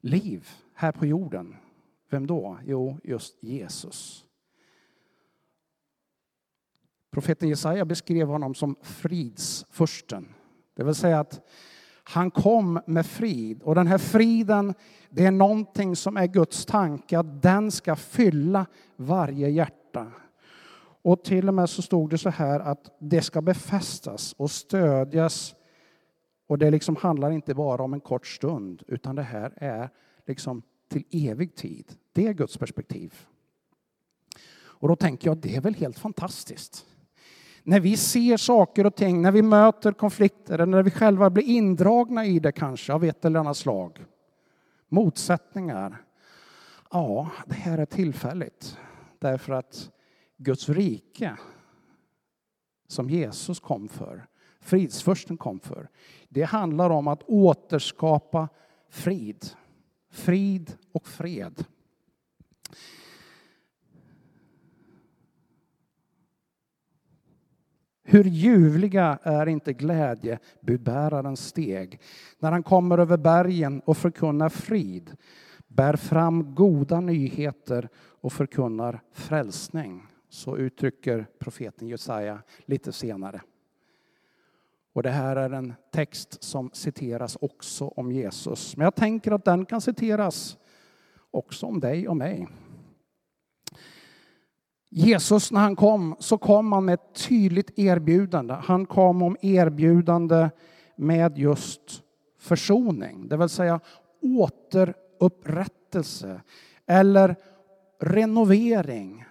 liv 0.00 0.48
här 0.74 0.92
på 0.92 1.06
jorden. 1.06 1.56
Vem 2.10 2.26
då? 2.26 2.58
Jo, 2.64 2.98
just 3.04 3.42
Jesus. 3.42 4.24
Profeten 7.10 7.48
Jesaja 7.48 7.84
beskrev 7.84 8.28
honom 8.28 8.54
som 8.54 8.76
fridsfursten. 8.82 10.34
Det 10.74 10.84
vill 10.84 10.94
säga 10.94 11.20
att 11.20 11.40
han 12.04 12.30
kom 12.30 12.80
med 12.86 13.06
frid. 13.06 13.62
Och 13.62 13.74
den 13.74 13.86
här 13.86 13.98
friden, 13.98 14.74
det 15.10 15.26
är 15.26 15.30
någonting 15.30 15.96
som 15.96 16.16
är 16.16 16.26
Guds 16.26 16.66
tanke 16.66 17.18
att 17.18 17.42
den 17.42 17.70
ska 17.70 17.96
fylla 17.96 18.66
varje 18.96 19.48
hjärta. 19.48 20.12
Och 21.02 21.24
till 21.24 21.48
och 21.48 21.54
med 21.54 21.70
så 21.70 21.82
stod 21.82 22.10
det 22.10 22.18
så 22.18 22.30
här 22.30 22.60
att 22.60 22.96
det 22.98 23.22
ska 23.22 23.42
befästas 23.42 24.32
och 24.32 24.50
stödjas. 24.50 25.54
Och 26.46 26.58
det 26.58 26.70
liksom 26.70 26.96
handlar 26.96 27.30
inte 27.30 27.54
bara 27.54 27.82
om 27.82 27.94
en 27.94 28.00
kort 28.00 28.26
stund, 28.26 28.82
utan 28.86 29.16
det 29.16 29.22
här 29.22 29.52
är 29.56 29.90
liksom 30.26 30.62
till 30.88 31.04
evig 31.10 31.54
tid. 31.54 31.92
Det 32.12 32.26
är 32.26 32.32
Guds 32.32 32.56
perspektiv. 32.56 33.14
Och 34.54 34.88
då 34.88 34.96
tänker 34.96 35.28
jag, 35.28 35.38
det 35.38 35.56
är 35.56 35.60
väl 35.60 35.74
helt 35.74 35.98
fantastiskt. 35.98 36.86
När 37.62 37.80
vi 37.80 37.96
ser 37.96 38.36
saker 38.36 38.86
och 38.86 38.94
ting, 38.94 39.22
när 39.22 39.32
vi 39.32 39.42
möter 39.42 39.92
konflikter, 39.92 40.54
eller 40.54 40.66
när 40.66 40.82
vi 40.82 40.90
själva 40.90 41.30
blir 41.30 41.44
indragna 41.44 42.26
i 42.26 42.38
det 42.38 42.52
kanske 42.52 42.92
av 42.92 43.04
ett 43.04 43.24
eller 43.24 43.40
annat 43.40 43.56
slag. 43.56 44.04
Motsättningar. 44.88 46.04
Ja, 46.90 47.30
det 47.46 47.54
här 47.54 47.78
är 47.78 47.86
tillfälligt. 47.86 48.78
Därför 49.18 49.52
att 49.52 49.90
Guds 50.42 50.68
rike 50.68 51.36
som 52.88 53.10
Jesus 53.10 53.60
kom 53.60 53.88
för, 53.88 54.26
fridsförsten 54.60 55.36
kom 55.36 55.60
för, 55.60 55.88
det 56.28 56.42
handlar 56.42 56.90
om 56.90 57.08
att 57.08 57.22
återskapa 57.22 58.48
frid. 58.88 59.46
Frid 60.10 60.76
och 60.92 61.06
fred. 61.06 61.64
Hur 68.04 68.24
ljuvliga 68.24 69.18
är 69.22 69.46
inte 69.46 69.72
glädjebudbärarens 69.72 71.46
steg 71.46 72.00
när 72.38 72.52
han 72.52 72.62
kommer 72.62 72.98
över 72.98 73.16
bergen 73.16 73.80
och 73.80 73.96
förkunnar 73.96 74.48
frid, 74.48 75.16
bär 75.68 75.96
fram 75.96 76.54
goda 76.54 77.00
nyheter 77.00 77.88
och 77.96 78.32
förkunnar 78.32 79.02
frälsning. 79.12 80.06
Så 80.32 80.56
uttrycker 80.56 81.26
profeten 81.38 81.88
Jesaja 81.88 82.42
lite 82.64 82.92
senare. 82.92 83.40
Och 84.92 85.02
det 85.02 85.10
här 85.10 85.36
är 85.36 85.50
en 85.50 85.74
text 85.90 86.42
som 86.42 86.70
citeras 86.72 87.38
också 87.40 87.88
om 87.88 88.12
Jesus. 88.12 88.76
Men 88.76 88.84
jag 88.84 88.94
tänker 88.94 89.32
att 89.32 89.44
den 89.44 89.66
kan 89.66 89.80
citeras 89.80 90.58
också 91.30 91.66
om 91.66 91.80
dig 91.80 92.08
och 92.08 92.16
mig. 92.16 92.48
Jesus 94.90 95.52
när 95.52 95.60
han 95.60 95.76
kom 95.76 96.16
så 96.18 96.38
kom 96.38 96.72
han 96.72 96.84
med 96.84 96.94
ett 96.94 97.28
tydligt 97.28 97.78
erbjudande. 97.78 98.54
Han 98.54 98.86
kom 98.86 99.22
om 99.22 99.36
erbjudande 99.42 100.50
med 100.96 101.38
just 101.38 102.02
försoning, 102.38 103.28
det 103.28 103.36
vill 103.36 103.48
säga 103.48 103.80
återupprättelse 104.20 106.40
eller 106.86 107.36
renovering, 108.00 109.24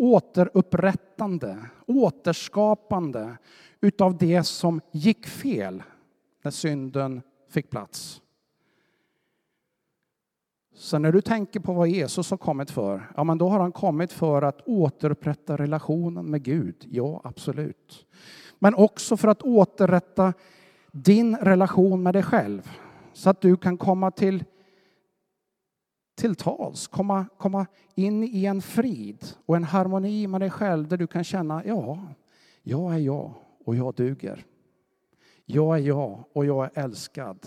återupprättande, 0.00 1.58
återskapande 1.86 3.36
utav 3.80 4.16
det 4.16 4.44
som 4.44 4.80
gick 4.90 5.26
fel 5.26 5.82
när 6.42 6.50
synden 6.50 7.22
fick 7.48 7.70
plats. 7.70 8.22
Så 10.74 10.98
när 10.98 11.12
du 11.12 11.20
tänker 11.20 11.60
på 11.60 11.72
vad 11.72 11.88
Jesus 11.88 12.30
har 12.30 12.38
kommit 12.38 12.70
för, 12.70 13.10
ja 13.16 13.24
men 13.24 13.38
då 13.38 13.48
har 13.48 13.60
han 13.60 13.72
kommit 13.72 14.12
för 14.12 14.42
att 14.42 14.60
återupprätta 14.66 15.56
relationen 15.56 16.26
med 16.26 16.42
Gud. 16.42 16.86
Ja, 16.90 17.20
absolut. 17.24 18.06
Men 18.58 18.74
också 18.74 19.16
för 19.16 19.28
att 19.28 19.42
återrätta 19.42 20.32
din 20.92 21.36
relation 21.36 22.02
med 22.02 22.14
dig 22.14 22.22
själv. 22.22 22.70
Så 23.12 23.30
att 23.30 23.40
du 23.40 23.56
kan 23.56 23.78
komma 23.78 24.10
till, 24.10 24.44
till 26.20 26.34
tals, 26.34 26.86
komma, 26.86 27.26
komma 27.38 27.66
in 27.94 28.24
i 28.24 28.44
en 28.44 28.62
frid 28.62 29.24
och 29.46 29.56
en 29.56 29.64
harmoni 29.64 30.26
med 30.26 30.40
dig 30.40 30.50
själv 30.50 30.88
där 30.88 30.96
du 30.96 31.06
kan 31.06 31.24
känna, 31.24 31.64
ja, 31.64 32.08
jag 32.62 32.94
är 32.94 32.98
jag 32.98 33.34
och 33.64 33.76
jag 33.76 33.94
duger. 33.94 34.46
Jag 35.44 35.78
är 35.78 35.82
jag 35.82 36.24
och 36.32 36.46
jag 36.46 36.64
är 36.64 36.84
älskad. 36.84 37.46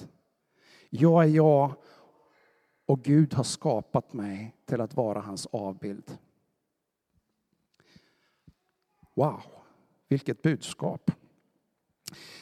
Jag 0.89 1.24
är 1.24 1.27
jag 1.27 1.74
och 2.86 3.03
Gud 3.03 3.34
har 3.34 3.44
skapat 3.44 4.13
mig 4.13 4.56
till 4.65 4.82
att 4.82 4.96
vara 4.96 5.22
hans 5.22 5.46
avbild. 5.46 6.18
Wow, 9.13 9.42
vilket 10.08 10.42
budskap. 10.42 11.12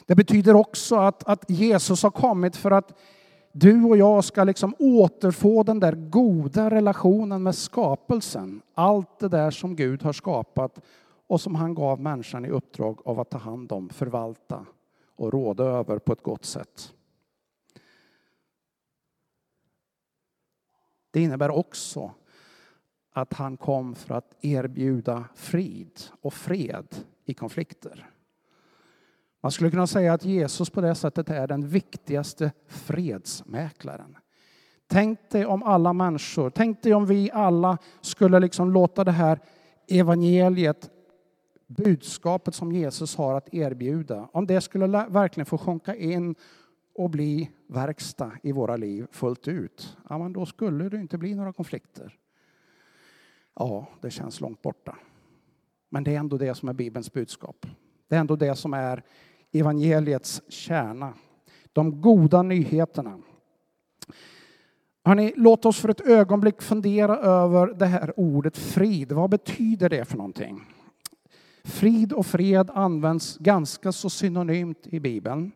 Det 0.06 0.14
betyder 0.14 0.54
också 0.54 0.96
att, 0.96 1.24
att 1.24 1.50
Jesus 1.50 2.02
har 2.02 2.10
kommit 2.10 2.56
för 2.56 2.70
att 2.70 2.98
du 3.52 3.84
och 3.84 3.96
jag 3.96 4.24
ska 4.24 4.44
liksom 4.44 4.74
återfå 4.78 5.62
den 5.62 5.80
där 5.80 5.92
goda 5.92 6.70
relationen 6.70 7.42
med 7.42 7.54
skapelsen. 7.54 8.62
Allt 8.74 9.18
det 9.18 9.28
där 9.28 9.50
som 9.50 9.76
Gud 9.76 10.02
har 10.02 10.12
skapat 10.12 10.80
och 11.26 11.40
som 11.40 11.54
han 11.54 11.74
gav 11.74 12.00
människan 12.00 12.44
i 12.44 12.48
uppdrag 12.48 13.00
av 13.04 13.20
att 13.20 13.30
ta 13.30 13.38
hand 13.38 13.72
om, 13.72 13.88
förvalta 13.88 14.66
och 15.16 15.32
råda 15.32 15.64
över 15.64 15.98
på 15.98 16.12
ett 16.12 16.22
gott 16.22 16.44
sätt. 16.44 16.94
Det 21.10 21.20
innebär 21.20 21.50
också 21.50 22.12
att 23.12 23.32
han 23.32 23.56
kom 23.56 23.94
för 23.94 24.14
att 24.14 24.36
erbjuda 24.40 25.24
frid 25.34 26.00
och 26.20 26.34
fred 26.34 26.86
i 27.24 27.34
konflikter. 27.34 28.11
Man 29.42 29.52
skulle 29.52 29.70
kunna 29.70 29.86
säga 29.86 30.12
att 30.12 30.24
Jesus 30.24 30.70
på 30.70 30.80
det 30.80 30.94
sättet 30.94 31.30
är 31.30 31.46
den 31.46 31.68
viktigaste 31.68 32.52
fredsmäklaren. 32.66 34.16
Tänk 34.86 35.30
dig 35.30 35.46
om 35.46 35.62
alla 35.62 35.92
människor, 35.92 36.50
tänk 36.50 36.82
dig 36.82 36.94
om 36.94 37.06
vi 37.06 37.30
alla 37.30 37.78
skulle 38.00 38.40
liksom 38.40 38.72
låta 38.72 39.04
det 39.04 39.12
här 39.12 39.38
evangeliet, 39.88 40.90
budskapet 41.66 42.54
som 42.54 42.72
Jesus 42.72 43.16
har 43.16 43.34
att 43.34 43.54
erbjuda, 43.54 44.28
om 44.32 44.46
det 44.46 44.60
skulle 44.60 44.86
verkligen 44.86 45.46
få 45.46 45.58
sjunka 45.58 45.94
in 45.94 46.34
och 46.94 47.10
bli 47.10 47.50
verkstad 47.66 48.32
i 48.42 48.52
våra 48.52 48.76
liv 48.76 49.06
fullt 49.10 49.48
ut, 49.48 49.96
ja, 50.08 50.18
men 50.18 50.32
då 50.32 50.46
skulle 50.46 50.88
det 50.88 50.96
inte 50.96 51.18
bli 51.18 51.34
några 51.34 51.52
konflikter. 51.52 52.18
Ja, 53.54 53.86
det 54.00 54.10
känns 54.10 54.40
långt 54.40 54.62
borta. 54.62 54.96
Men 55.88 56.04
det 56.04 56.14
är 56.14 56.18
ändå 56.18 56.38
det 56.38 56.54
som 56.54 56.68
är 56.68 56.72
Bibelns 56.72 57.12
budskap. 57.12 57.66
Det 58.08 58.16
är 58.16 58.20
ändå 58.20 58.36
det 58.36 58.56
som 58.56 58.74
är 58.74 59.02
evangeliets 59.52 60.42
kärna. 60.48 61.14
De 61.72 62.00
goda 62.00 62.42
nyheterna. 62.42 63.18
Hörrni, 65.04 65.32
låt 65.36 65.64
oss 65.64 65.80
för 65.80 65.88
ett 65.88 66.06
ögonblick 66.06 66.62
fundera 66.62 67.16
över 67.18 67.66
det 67.66 67.86
här 67.86 68.20
ordet 68.20 68.56
frid. 68.56 69.12
Vad 69.12 69.30
betyder 69.30 69.88
det 69.88 70.04
för 70.04 70.16
någonting? 70.16 70.60
Frid 71.64 72.12
och 72.12 72.26
fred 72.26 72.70
används 72.74 73.38
ganska 73.38 73.92
så 73.92 74.10
synonymt 74.10 74.86
i 74.86 75.00
Bibeln 75.00 75.52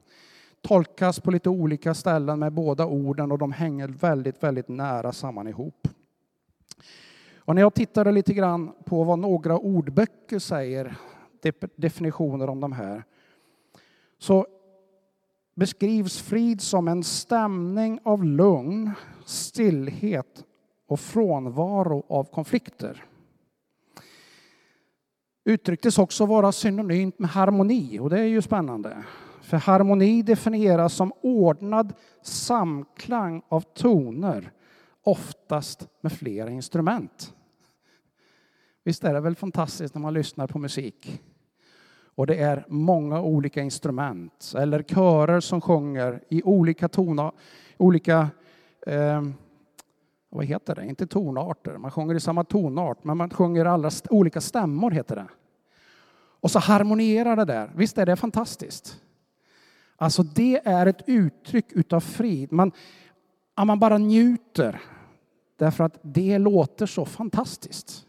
tolkas 0.66 1.20
på 1.20 1.30
lite 1.30 1.48
olika 1.48 1.94
ställen 1.94 2.38
med 2.38 2.52
båda 2.52 2.86
orden 2.86 3.32
och 3.32 3.38
de 3.38 3.52
hänger 3.52 3.88
väldigt, 3.88 4.42
väldigt 4.42 4.68
nära 4.68 5.12
samman 5.12 5.48
ihop. 5.48 5.88
Och 7.36 7.54
när 7.54 7.62
jag 7.62 7.74
tittade 7.74 8.12
lite 8.12 8.34
grann 8.34 8.72
på 8.84 9.04
vad 9.04 9.18
några 9.18 9.58
ordböcker 9.58 10.38
säger, 10.38 10.96
definitioner 11.76 12.48
om 12.48 12.60
de 12.60 12.72
här, 12.72 13.04
så 14.18 14.46
beskrivs 15.54 16.20
frid 16.20 16.60
som 16.60 16.88
en 16.88 17.04
stämning 17.04 18.00
av 18.02 18.24
lugn, 18.24 18.90
stillhet 19.24 20.44
och 20.86 21.00
frånvaro 21.00 22.06
av 22.08 22.24
konflikter. 22.24 23.04
Uttrycktes 25.44 25.98
också 25.98 26.26
vara 26.26 26.52
synonymt 26.52 27.18
med 27.18 27.30
harmoni 27.30 27.98
och 27.98 28.10
det 28.10 28.20
är 28.20 28.24
ju 28.24 28.42
spännande. 28.42 29.04
För 29.42 29.56
harmoni 29.56 30.22
definieras 30.22 30.94
som 30.94 31.12
ordnad 31.20 31.92
samklang 32.22 33.42
av 33.48 33.60
toner, 33.60 34.52
oftast 35.02 35.88
med 36.00 36.12
flera 36.12 36.50
instrument. 36.50 37.34
Visst 38.84 39.04
är 39.04 39.14
det 39.14 39.20
väl 39.20 39.36
fantastiskt 39.36 39.94
när 39.94 40.02
man 40.02 40.14
lyssnar 40.14 40.46
på 40.46 40.58
musik? 40.58 41.22
Och 42.16 42.26
det 42.26 42.36
är 42.36 42.64
många 42.68 43.20
olika 43.20 43.62
instrument, 43.62 44.52
eller 44.56 44.82
körer 44.82 45.40
som 45.40 45.60
sjunger 45.60 46.20
i 46.28 46.42
olika 46.42 46.88
toner, 46.88 47.32
olika, 47.76 48.28
eh, 48.86 49.22
vad 50.28 50.44
heter 50.44 50.74
det, 50.74 50.86
inte 50.86 51.06
tonarter, 51.06 51.78
man 51.78 51.90
sjunger 51.90 52.14
i 52.14 52.20
samma 52.20 52.44
tonart, 52.44 53.04
men 53.04 53.16
man 53.16 53.30
sjunger 53.30 53.64
alla 53.64 53.90
olika 54.10 54.40
stämmor 54.40 54.90
heter 54.90 55.16
det. 55.16 55.28
Och 56.40 56.50
så 56.50 56.58
harmonierar 56.58 57.36
det 57.36 57.44
där, 57.44 57.70
visst 57.74 57.98
är 57.98 58.06
det 58.06 58.16
fantastiskt? 58.16 59.00
Alltså 59.96 60.22
det 60.22 60.60
är 60.64 60.86
ett 60.86 61.02
uttryck 61.06 61.72
utav 61.72 62.00
frid. 62.00 62.52
Man, 62.52 62.72
man 63.56 63.78
bara 63.78 63.98
njuter 63.98 64.80
därför 65.56 65.84
att 65.84 65.98
det 66.02 66.38
låter 66.38 66.86
så 66.86 67.04
fantastiskt. 67.04 68.06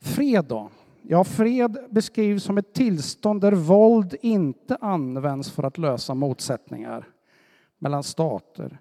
Fred 0.00 0.44
då? 0.44 0.70
Ja, 1.02 1.24
fred 1.24 1.78
beskrivs 1.90 2.44
som 2.44 2.58
ett 2.58 2.72
tillstånd 2.72 3.40
där 3.40 3.52
våld 3.52 4.14
inte 4.20 4.76
används 4.76 5.50
för 5.50 5.62
att 5.62 5.78
lösa 5.78 6.14
motsättningar 6.14 7.08
mellan 7.78 8.02
stater. 8.02 8.78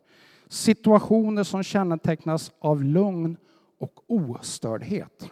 Situationer 0.47 1.43
som 1.43 1.63
kännetecknas 1.63 2.51
av 2.59 2.83
lugn 2.83 3.37
och 3.77 4.03
ostördhet. 4.07 5.31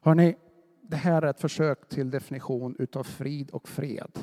Hörrni, 0.00 0.36
det 0.82 0.96
här 0.96 1.22
är 1.22 1.26
ett 1.30 1.40
försök 1.40 1.88
till 1.88 2.10
definition 2.10 2.76
utav 2.78 3.04
frid 3.04 3.50
och 3.50 3.68
fred. 3.68 4.18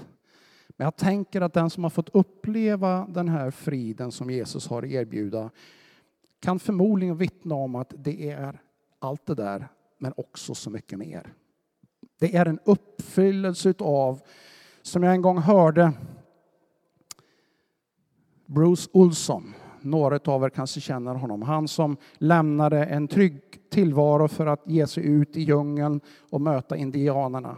Men 0.67 0.86
jag 0.86 0.95
tänker 0.95 1.41
att 1.41 1.54
den 1.54 1.69
som 1.69 1.84
har 1.84 1.89
fått 1.89 2.10
uppleva 2.13 3.08
den 3.10 3.30
här 3.30 3.51
friden 3.51 4.12
som 4.12 4.30
Jesus 4.30 4.67
har 4.67 4.84
att 4.84 4.89
erbjuda 4.89 5.49
kan 6.39 6.60
förmodligen 6.60 7.17
vittna 7.17 7.56
om 7.56 7.75
att 7.75 7.93
det 7.97 8.30
är 8.32 8.62
allt 8.99 9.25
det 9.25 9.36
där, 9.36 9.67
men 10.06 10.13
också 10.18 10.56
så 10.56 10.70
mycket 10.70 11.00
mer. 11.00 11.34
Det 12.20 12.36
är 12.36 12.46
en 12.46 12.60
uppfyllelse 12.65 13.74
av, 13.80 14.22
som 14.82 15.04
jag 15.04 15.13
en 15.13 15.22
gång 15.22 15.38
hörde 15.38 15.91
Bruce 18.46 18.89
Olson, 18.94 19.54
några 19.82 20.20
av 20.32 20.44
er 20.44 20.50
kanske 20.50 20.82
känner 20.82 21.15
honom, 21.15 21.41
han 21.41 21.68
som 21.68 21.98
lämnade 22.18 22.86
en 22.86 23.08
trygg 23.08 23.41
tillvaro 23.72 24.28
för 24.28 24.46
att 24.46 24.62
ge 24.65 24.88
sig 24.88 25.06
ut 25.06 25.38
i 25.38 25.41
djungeln 25.41 26.02
och 26.30 26.41
möta 26.41 26.78
indianerna. 26.78 27.58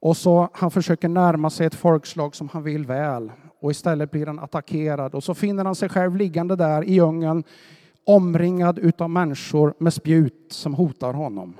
Och 0.00 0.16
så 0.16 0.48
han 0.52 0.70
försöker 0.70 1.08
närma 1.08 1.50
sig 1.50 1.66
ett 1.66 1.74
folkslag 1.74 2.36
som 2.36 2.48
han 2.48 2.62
vill 2.62 2.86
väl 2.86 3.32
och 3.60 3.70
istället 3.70 4.10
blir 4.10 4.26
han 4.26 4.38
attackerad 4.38 5.14
och 5.14 5.24
så 5.24 5.34
finner 5.34 5.64
han 5.64 5.74
sig 5.74 5.88
själv 5.88 6.16
liggande 6.16 6.56
där 6.56 6.84
i 6.84 6.92
djungeln 6.92 7.44
omringad 8.04 8.78
utav 8.78 9.10
människor 9.10 9.74
med 9.78 9.92
spjut 9.92 10.46
som 10.52 10.74
hotar 10.74 11.12
honom. 11.12 11.54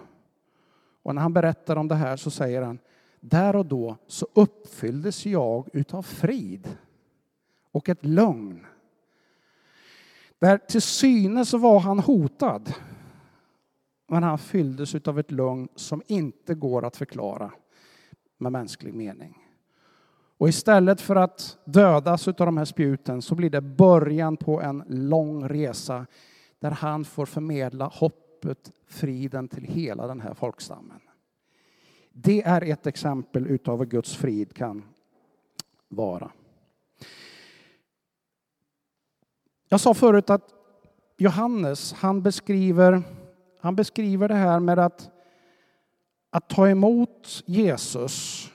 Och 1.03 1.15
när 1.15 1.23
han 1.23 1.33
berättar 1.33 1.77
om 1.77 1.89
det 1.89 1.95
här 1.95 2.17
så 2.17 2.31
säger 2.31 2.63
han, 2.63 2.79
där 3.21 3.57
och 3.57 3.67
då 3.67 3.97
så 4.07 4.27
uppfylldes 4.35 5.27
jag 5.27 5.69
utav 5.73 6.03
frid 6.03 6.77
och 7.73 7.89
ett 7.89 8.05
lugn. 8.05 8.67
Där 10.39 10.59
till 10.59 10.83
synes 10.83 11.53
var 11.53 11.81
han 11.81 11.99
hotad. 11.99 12.75
Men 14.09 14.23
han 14.23 14.39
fylldes 14.39 14.95
utav 14.95 15.19
ett 15.19 15.31
lugn 15.31 15.69
som 15.77 16.03
inte 16.07 16.55
går 16.55 16.85
att 16.85 16.97
förklara 16.97 17.53
med 18.39 18.53
mänsklig 18.53 18.95
mening. 18.95 19.39
Och 20.39 20.49
istället 20.49 21.01
för 21.01 21.17
att 21.17 21.59
dödas 21.65 22.29
av 22.29 22.35
de 22.35 22.57
här 22.57 22.65
spjuten 22.65 23.23
så 23.23 23.35
blir 23.35 23.51
det 23.51 23.61
början 23.61 24.37
på 24.37 24.61
en 24.61 24.85
lång 24.87 25.49
resa 25.49 26.07
där 26.63 26.71
han 26.71 27.05
får 27.05 27.27
förmedla 27.27 27.87
hoppet, 27.87 28.73
friden 28.87 29.49
till 29.49 29.65
hela 29.65 30.07
den 30.07 30.21
här 30.21 30.35
folkstammen. 30.35 31.01
Det 32.13 32.43
är 32.43 32.63
ett 32.63 32.87
exempel 32.87 33.47
utav 33.47 33.79
vad 33.79 33.91
Guds 33.91 34.17
frid 34.17 34.55
kan 34.55 34.85
vara. 35.89 36.31
Jag 39.69 39.81
sa 39.81 39.95
förut 39.95 40.31
att 40.31 40.49
Johannes, 41.17 41.93
han 41.93 42.23
beskriver, 42.23 43.03
han 43.61 43.77
beskriver 43.77 44.29
det 44.29 44.35
här 44.35 44.61
med 44.61 44.79
att, 44.79 45.11
att 46.31 46.49
ta 46.49 46.69
emot 46.69 47.43
Jesus 47.47 48.49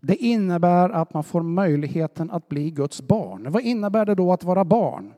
det 0.00 0.16
innebär 0.16 0.90
att 0.90 1.14
man 1.14 1.24
får 1.24 1.42
möjligheten 1.42 2.30
att 2.30 2.48
bli 2.48 2.70
Guds 2.70 3.02
barn. 3.02 3.52
Vad 3.52 3.62
innebär 3.62 4.06
det 4.06 4.14
då 4.14 4.32
att 4.32 4.44
vara 4.44 4.64
barn 4.64 5.14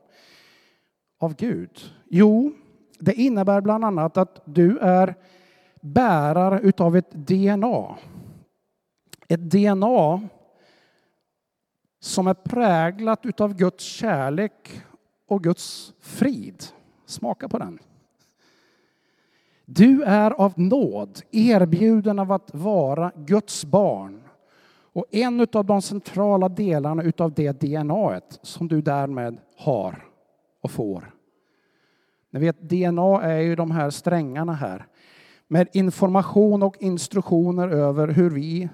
av 1.17 1.35
Gud? 1.35 1.79
Jo, 2.09 2.53
det 2.99 3.13
innebär 3.13 3.61
bland 3.61 3.85
annat 3.85 4.17
att 4.17 4.41
du 4.45 4.77
är 4.77 5.15
bärare 5.81 6.59
utav 6.59 6.95
ett 6.95 7.11
DNA. 7.11 7.97
Ett 9.27 9.51
DNA 9.51 10.27
som 11.99 12.27
är 12.27 12.33
präglat 12.33 13.25
utav 13.25 13.55
Guds 13.55 13.83
kärlek 13.83 14.81
och 15.27 15.43
Guds 15.43 15.93
frid. 15.99 16.63
Smaka 17.05 17.49
på 17.49 17.57
den. 17.57 17.79
Du 19.65 20.03
är 20.03 20.31
av 20.31 20.53
nåd 20.55 21.21
erbjuden 21.31 22.19
av 22.19 22.31
att 22.31 22.53
vara 22.53 23.11
Guds 23.15 23.65
barn 23.65 24.21
och 24.93 25.05
en 25.11 25.47
av 25.53 25.65
de 25.65 25.81
centrala 25.81 26.49
delarna 26.49 27.03
utav 27.03 27.33
det 27.33 27.51
DNA 27.51 28.21
som 28.41 28.67
du 28.67 28.81
därmed 28.81 29.37
har 29.57 30.06
och 30.67 30.71
får. 30.71 31.11
Ni 32.29 32.39
vet, 32.39 32.61
DNA 32.61 33.21
är 33.21 33.39
ju 33.39 33.55
de 33.55 33.71
här 33.71 33.89
strängarna 33.89 34.53
här 34.53 34.87
med 35.47 35.67
information 35.73 36.63
och 36.63 36.75
instruktioner 36.79 37.67
över 37.67 38.07
hur 38.07 38.29
vi 38.29 38.69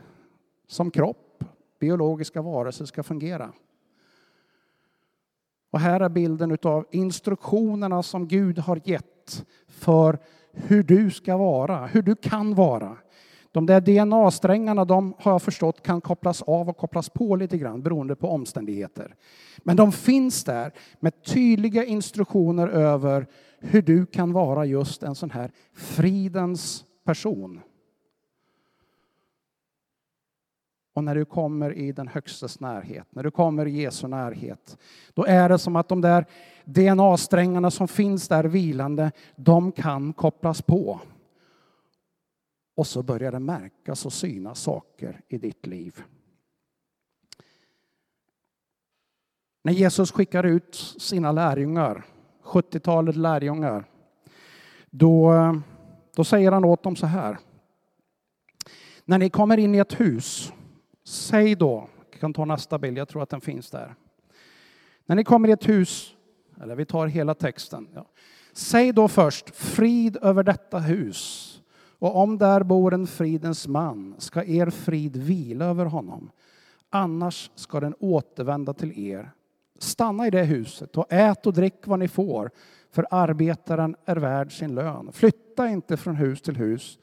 som 0.67 0.91
kropp, 0.91 1.43
biologiska 1.79 2.41
varelser, 2.41 2.85
ska 2.85 3.03
fungera. 3.03 3.53
Och 5.71 5.79
här 5.79 5.99
är 5.99 6.09
bilden 6.09 6.57
av 6.63 6.85
instruktionerna 6.91 8.03
som 8.03 8.27
Gud 8.27 8.59
har 8.59 8.81
gett 8.83 9.45
för 9.67 10.19
hur 10.51 10.83
du 10.83 11.11
ska 11.11 11.37
vara, 11.37 11.85
hur 11.85 12.01
du 12.01 12.15
kan 12.15 12.55
vara. 12.55 12.97
De 13.53 13.65
där 13.65 13.81
DNA-strängarna 13.81 14.85
de 14.85 15.13
har 15.19 15.31
jag 15.31 15.41
förstått 15.41 15.83
kan 15.83 16.01
kopplas 16.01 16.41
av 16.41 16.69
och 16.69 16.77
kopplas 16.77 17.09
på 17.09 17.35
lite 17.35 17.57
grann 17.57 17.81
beroende 17.81 18.15
på 18.15 18.27
omständigheter. 18.27 19.15
Men 19.57 19.75
de 19.75 19.91
finns 19.91 20.43
där 20.43 20.73
med 20.99 21.23
tydliga 21.23 21.85
instruktioner 21.85 22.67
över 22.67 23.27
hur 23.59 23.81
du 23.81 24.05
kan 24.05 24.33
vara 24.33 24.65
just 24.65 25.03
en 25.03 25.15
sån 25.15 25.31
här 25.31 25.51
fridens 25.73 26.85
person. 27.05 27.59
Och 30.93 31.03
när 31.03 31.15
du 31.15 31.25
kommer 31.25 31.73
i 31.73 31.91
den 31.91 32.07
högstes 32.07 32.59
närhet, 32.59 33.07
när 33.09 33.23
du 33.23 33.31
kommer 33.31 33.65
i 33.65 33.81
Jesu 33.81 34.07
närhet, 34.07 34.77
då 35.13 35.25
är 35.25 35.49
det 35.49 35.59
som 35.59 35.75
att 35.75 35.89
de 35.89 36.01
där 36.01 36.25
DNA-strängarna 36.65 37.71
som 37.71 37.87
finns 37.87 38.27
där 38.27 38.43
vilande, 38.43 39.11
de 39.35 39.71
kan 39.71 40.13
kopplas 40.13 40.61
på. 40.61 40.99
Och 42.75 42.87
så 42.87 43.03
börjar 43.03 43.31
det 43.31 43.39
märkas 43.39 44.05
och 44.05 44.13
synas 44.13 44.59
saker 44.59 45.21
i 45.27 45.37
ditt 45.37 45.65
liv. 45.65 46.03
När 49.63 49.73
Jesus 49.73 50.11
skickar 50.11 50.43
ut 50.43 50.75
sina 50.97 51.31
lärjungar, 51.31 52.05
70-talet 52.43 53.15
lärjungar, 53.15 53.85
då, 54.89 55.33
då 56.15 56.23
säger 56.23 56.51
han 56.51 56.65
åt 56.65 56.83
dem 56.83 56.95
så 56.95 57.05
här. 57.05 57.37
När 59.05 59.17
ni 59.17 59.29
kommer 59.29 59.57
in 59.57 59.75
i 59.75 59.77
ett 59.77 59.99
hus, 59.99 60.53
säg 61.03 61.55
då, 61.55 61.89
jag 62.11 62.19
kan 62.19 62.33
ta 62.33 62.45
nästa 62.45 62.79
bild, 62.79 62.97
jag 62.97 63.09
tror 63.09 63.23
att 63.23 63.29
den 63.29 63.41
finns 63.41 63.69
där. 63.69 63.95
När 65.05 65.15
ni 65.15 65.23
kommer 65.23 65.49
i 65.49 65.51
ett 65.51 65.69
hus, 65.69 66.15
eller 66.61 66.75
vi 66.75 66.85
tar 66.85 67.07
hela 67.07 67.33
texten. 67.33 67.87
Ja. 67.93 68.05
Säg 68.53 68.91
då 68.91 69.07
först 69.07 69.55
frid 69.55 70.17
över 70.21 70.43
detta 70.43 70.79
hus 70.79 71.52
och 72.03 72.15
om 72.15 72.37
där 72.37 72.63
bor 72.63 72.93
en 72.93 73.07
fridens 73.07 73.67
man 73.67 74.15
ska 74.17 74.43
er 74.43 74.69
frid 74.69 75.17
vila 75.17 75.65
över 75.65 75.85
honom. 75.85 76.31
Annars 76.89 77.51
ska 77.55 77.79
den 77.79 77.95
återvända 77.99 78.73
till 78.73 78.99
er. 78.99 79.31
Stanna 79.79 80.27
i 80.27 80.29
det 80.29 80.43
huset 80.43 80.97
och 80.97 81.05
ät 81.09 81.45
och 81.47 81.53
drick 81.53 81.87
vad 81.87 81.99
ni 81.99 82.07
får, 82.07 82.51
för 82.91 83.07
arbetaren 83.11 83.95
är 84.05 84.15
värd 84.15 84.57
sin 84.57 84.75
lön. 84.75 85.11
Flytta 85.11 85.69
inte 85.69 85.97
från 85.97 86.15
hus 86.15 86.41
till 86.41 86.55
hus. 86.55 86.99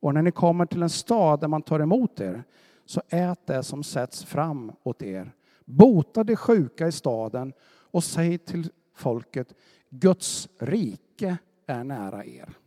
Och 0.00 0.14
när 0.14 0.22
ni 0.22 0.30
kommer 0.30 0.66
till 0.66 0.82
en 0.82 0.90
stad 0.90 1.40
där 1.40 1.48
man 1.48 1.62
tar 1.62 1.80
emot 1.80 2.20
er, 2.20 2.44
så 2.86 3.02
ät 3.08 3.46
det 3.46 3.62
som 3.62 3.82
sätts 3.82 4.24
fram 4.24 4.72
åt 4.82 5.02
er. 5.02 5.32
Bota 5.64 6.24
de 6.24 6.36
sjuka 6.36 6.86
i 6.86 6.92
staden 6.92 7.52
och 7.90 8.04
säg 8.04 8.38
till 8.38 8.70
folket, 8.94 9.54
Guds 9.90 10.48
rike 10.58 11.38
är 11.66 11.84
nära 11.84 12.24
er. 12.24 12.59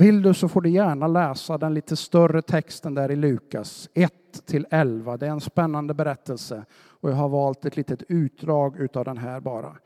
Vill 0.00 0.22
du 0.22 0.34
så 0.34 0.48
får 0.48 0.60
du 0.60 0.70
gärna 0.70 1.06
läsa 1.06 1.58
den 1.58 1.74
lite 1.74 1.96
större 1.96 2.42
texten 2.42 2.94
där 2.94 3.10
i 3.10 3.16
Lukas 3.16 3.88
1 3.94 4.12
till 4.46 4.66
11. 4.70 5.16
Det 5.16 5.26
är 5.26 5.30
en 5.30 5.40
spännande 5.40 5.94
berättelse 5.94 6.64
och 6.72 7.10
jag 7.10 7.14
har 7.14 7.28
valt 7.28 7.64
ett 7.64 7.76
litet 7.76 8.02
utdrag 8.08 8.80
utav 8.80 9.04
den 9.04 9.18
här 9.18 9.40
bara. 9.40 9.76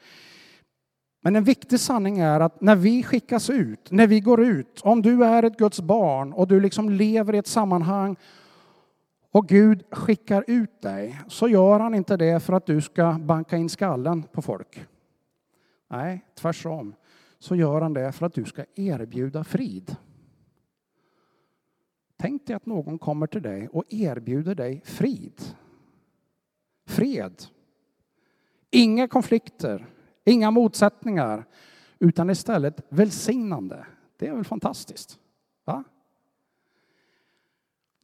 Men 1.22 1.37
en 1.37 1.44
viktig 1.44 1.81
sanning 1.81 2.18
är 2.18 2.40
att 2.40 2.61
när 2.61 2.77
vi 2.77 3.03
skickas 3.03 3.50
ut, 3.50 3.90
när 3.90 4.07
vi 4.07 4.20
går 4.20 4.42
ut, 4.42 4.81
om 4.85 5.03
du 5.03 5.24
är 5.24 5.42
ett 5.42 5.59
Guds 5.59 5.81
barn 5.81 6.33
och 6.33 6.48
du 6.48 6.61
liksom 6.61 6.90
lever 6.90 7.35
i 7.35 7.38
ett 7.38 7.46
sammanhang 7.46 8.16
och 9.33 9.48
Gud 9.48 9.85
skickar 9.90 10.44
ut 10.46 10.83
dig 10.83 11.20
så 11.29 11.48
gör 11.48 11.81
han 11.81 11.94
inte 11.94 12.16
det 12.16 12.40
för 12.40 12.53
att 12.53 12.66
du 12.66 12.81
ska 12.81 13.12
banka 13.12 13.57
in 13.57 13.68
skallen 13.68 14.22
på 14.22 14.42
folk. 14.42 14.87
Nej, 15.90 16.24
tvärtom 16.35 16.94
så 17.44 17.57
gör 17.57 17.80
han 17.80 17.92
det 17.92 18.12
för 18.12 18.26
att 18.26 18.35
du 18.35 18.44
ska 18.44 18.64
erbjuda 18.74 19.44
frid. 19.44 19.96
Tänk 22.16 22.46
dig 22.46 22.57
att 22.57 22.66
någon 22.66 22.98
kommer 22.98 23.26
till 23.26 23.42
dig 23.42 23.68
och 23.68 23.85
erbjuder 23.88 24.54
dig 24.54 24.83
frid. 24.85 25.42
Fred. 26.87 27.42
Inga 28.70 29.09
konflikter, 29.09 29.87
inga 30.24 30.50
motsättningar, 30.50 31.44
utan 31.98 32.30
istället 32.30 32.80
välsignande. 32.88 33.87
Det 34.16 34.26
är 34.26 34.35
väl 34.35 34.44
fantastiskt? 34.44 35.18
Va? 35.64 35.85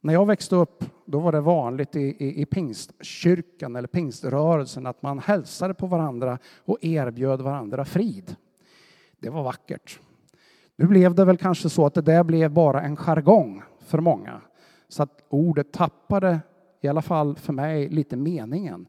När 0.01 0.13
jag 0.13 0.25
växte 0.25 0.55
upp 0.55 0.85
då 1.05 1.19
var 1.19 1.31
det 1.31 1.41
vanligt 1.41 1.95
i, 1.95 2.15
i, 2.19 2.41
i 2.41 2.45
pingstkyrkan 2.45 3.75
eller 3.75 3.87
pingströrelsen 3.87 4.85
att 4.85 5.01
man 5.01 5.19
hälsade 5.19 5.73
på 5.73 5.87
varandra 5.87 6.39
och 6.65 6.77
erbjöd 6.81 7.41
varandra 7.41 7.85
frid. 7.85 8.35
Det 9.21 9.29
var 9.29 9.43
vackert. 9.43 9.99
Nu 10.75 10.87
blev 10.87 11.15
det 11.15 11.25
väl 11.25 11.37
kanske 11.37 11.69
så 11.69 11.85
att 11.85 11.93
det 11.93 12.01
där 12.01 12.23
blev 12.23 12.51
bara 12.51 12.81
en 12.81 12.97
jargong 12.97 13.63
för 13.79 13.99
många. 13.99 14.41
Så 14.87 15.03
att 15.03 15.25
ordet 15.29 15.71
tappade, 15.71 16.39
i 16.81 16.87
alla 16.87 17.01
fall 17.01 17.35
för 17.35 17.53
mig, 17.53 17.89
lite 17.89 18.15
meningen. 18.15 18.87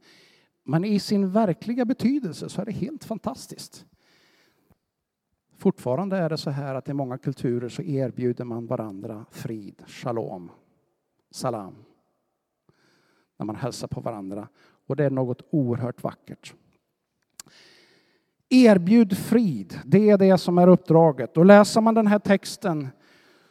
Men 0.64 0.84
i 0.84 0.98
sin 0.98 1.30
verkliga 1.30 1.84
betydelse 1.84 2.48
så 2.48 2.60
är 2.60 2.64
det 2.64 2.72
helt 2.72 3.04
fantastiskt. 3.04 3.86
Fortfarande 5.58 6.16
är 6.16 6.28
det 6.28 6.38
så 6.38 6.50
här 6.50 6.74
att 6.74 6.88
i 6.88 6.92
många 6.92 7.18
kulturer 7.18 7.68
så 7.68 7.82
erbjuder 7.82 8.44
man 8.44 8.66
varandra 8.66 9.24
frid, 9.30 9.82
shalom, 9.86 10.50
salam. 11.30 11.74
När 13.36 13.46
man 13.46 13.56
hälsar 13.56 13.88
på 13.88 14.00
varandra. 14.00 14.48
Och 14.86 14.96
det 14.96 15.04
är 15.04 15.10
något 15.10 15.42
oerhört 15.50 16.02
vackert. 16.02 16.54
Erbjud 18.52 19.18
frid, 19.18 19.80
det 19.84 20.10
är 20.10 20.18
det 20.18 20.38
som 20.38 20.58
är 20.58 20.68
uppdraget. 20.68 21.36
Och 21.36 21.46
läser 21.46 21.80
man 21.80 21.94
den 21.94 22.06
här 22.06 22.18
texten 22.18 22.88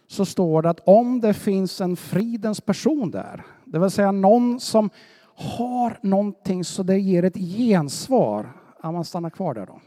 så 0.08 0.26
står 0.26 0.62
det 0.62 0.70
att 0.70 0.88
om 0.88 1.22
det 1.22 1.34
finns 1.34 1.82
en 1.82 1.96
fridens 1.96 2.62
person 2.62 3.12
där, 3.12 3.46
det 3.66 3.80
vill 3.80 3.90
säga 3.90 4.12
någon 4.12 4.60
som 4.60 4.90
har 5.36 6.00
någonting 6.02 6.64
så 6.64 6.84
det 6.84 7.00
ger 7.00 7.24
ett 7.24 7.38
gensvar, 7.38 8.54
ja, 8.84 8.92
man 8.92 9.06
stannar 9.06 9.30
kvar 9.30 9.54
där 9.54 9.66
då. 9.66 9.82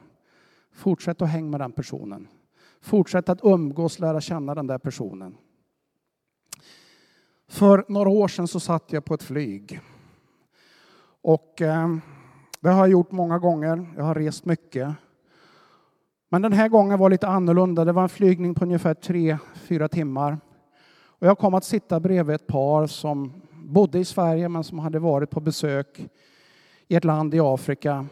Fortsätt 0.73 1.23
att 1.23 1.29
hänga 1.29 1.51
med 1.51 1.61
den 1.61 1.73
personen. 1.73 2.29
Fortsätt 2.81 3.29
att 3.29 3.41
umgås, 3.43 3.99
lära 3.99 4.21
känna 4.21 4.55
den 4.55 4.67
där 4.67 4.79
personen. 4.79 5.37
För 7.49 7.85
några 7.89 8.11
år 8.11 8.29
sedan 8.29 8.49
så 8.49 8.61
satt 8.61 8.93
jag 8.93 9.05
på 9.05 9.15
ett 9.15 9.23
flyg. 9.23 9.81
Och 11.23 11.63
eh, 11.63 11.97
det 12.65 12.71
har 12.71 12.79
jag 12.79 12.89
gjort 12.89 13.13
många 13.13 13.39
gånger. 13.39 13.87
Jag 13.97 14.05
har 14.05 14.15
rest 14.15 14.45
mycket. 14.45 14.95
Men 16.29 16.43
den 16.43 16.53
här 16.53 16.69
gången 16.69 16.99
var 16.99 17.11
lite 17.11 17.29
annorlunda. 17.29 17.85
Det 17.85 17.93
var 17.93 18.03
en 18.03 18.09
flygning 18.09 18.55
på 18.55 18.65
ungefär 18.65 18.95
tre, 18.95 19.39
fyra 19.55 19.89
timmar. 19.89 20.39
Och 20.93 21.27
jag 21.27 21.39
kom 21.39 21.55
att 21.55 21.65
sitta 21.65 22.01
bredvid 22.01 22.35
ett 22.35 22.47
par 22.47 22.87
som 22.87 23.33
bodde 23.53 23.99
i 23.99 24.05
Sverige 24.05 24.49
men 24.49 24.65
som 24.65 24.79
hade 24.79 24.99
varit 24.99 25.31
på 25.31 25.41
besök 25.41 26.09
i 26.89 26.97
ett 26.97 27.05
land 27.05 27.35
i 27.35 27.41
Afrika. 27.41 28.07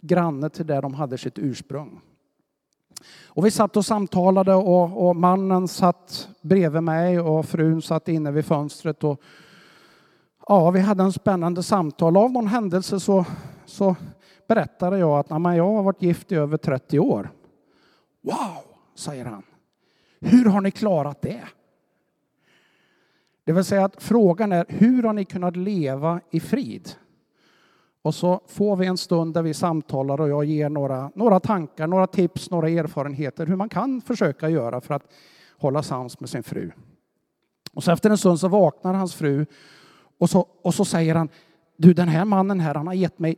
Granne 0.00 0.50
till 0.50 0.66
där 0.66 0.82
de 0.82 0.94
hade 0.94 1.18
sitt 1.18 1.38
ursprung. 1.38 2.00
Och 3.24 3.46
vi 3.46 3.50
satt 3.50 3.76
och 3.76 3.84
samtalade 3.84 4.54
och, 4.54 5.08
och, 5.08 5.16
mannen 5.16 5.68
satt 5.68 6.28
bredvid 6.40 6.82
mig 6.82 7.20
och 7.20 7.46
frun 7.46 7.82
satt 7.82 8.08
inne 8.08 8.30
vid 8.30 8.44
fönstret. 8.44 9.04
Och, 9.04 9.20
ja, 10.48 10.70
vi 10.70 10.80
hade 10.80 11.02
en 11.02 11.12
spännande 11.12 11.62
samtal. 11.62 12.16
Av 12.16 12.32
någon 12.32 12.46
händelse 12.46 13.00
så, 13.00 13.26
så 13.64 13.96
berättade 14.48 14.98
jag 14.98 15.18
att 15.18 15.30
jag 15.56 15.66
har 15.72 15.82
varit 15.82 16.02
gift 16.02 16.32
i 16.32 16.34
över 16.34 16.56
30 16.56 16.98
år. 16.98 17.30
Wow, 18.22 18.62
säger 18.94 19.24
han. 19.24 19.42
Hur 20.20 20.44
har 20.44 20.60
ni 20.60 20.70
klarat 20.70 21.22
det? 21.22 21.42
Det 23.44 23.52
vill 23.52 23.64
säga 23.64 23.84
att 23.84 24.02
frågan 24.02 24.52
är 24.52 24.64
hur 24.68 25.02
har 25.02 25.12
ni 25.12 25.24
kunnat 25.24 25.56
leva 25.56 26.20
i 26.30 26.40
frid? 26.40 26.90
Och 28.02 28.14
så 28.14 28.40
får 28.46 28.76
vi 28.76 28.86
en 28.86 28.96
stund 28.96 29.34
där 29.34 29.42
vi 29.42 29.54
samtalar 29.54 30.20
och 30.20 30.28
jag 30.28 30.44
ger 30.44 30.68
några, 30.68 31.10
några 31.14 31.40
tankar, 31.40 31.86
några 31.86 32.06
tips, 32.06 32.50
några 32.50 32.68
erfarenheter 32.68 33.46
hur 33.46 33.56
man 33.56 33.68
kan 33.68 34.00
försöka 34.00 34.48
göra 34.48 34.80
för 34.80 34.94
att 34.94 35.12
hålla 35.58 35.82
sams 35.82 36.20
med 36.20 36.28
sin 36.28 36.42
fru. 36.42 36.70
Och 37.72 37.84
så 37.84 37.92
efter 37.92 38.10
en 38.10 38.18
stund 38.18 38.40
så 38.40 38.48
vaknar 38.48 38.94
hans 38.94 39.14
fru 39.14 39.46
och 40.18 40.30
så, 40.30 40.48
och 40.62 40.74
så 40.74 40.84
säger 40.84 41.14
han, 41.14 41.28
du 41.76 41.94
den 41.94 42.08
här 42.08 42.24
mannen 42.24 42.60
här, 42.60 42.74
han 42.74 42.86
har 42.86 42.94
gett 42.94 43.18
mig 43.18 43.36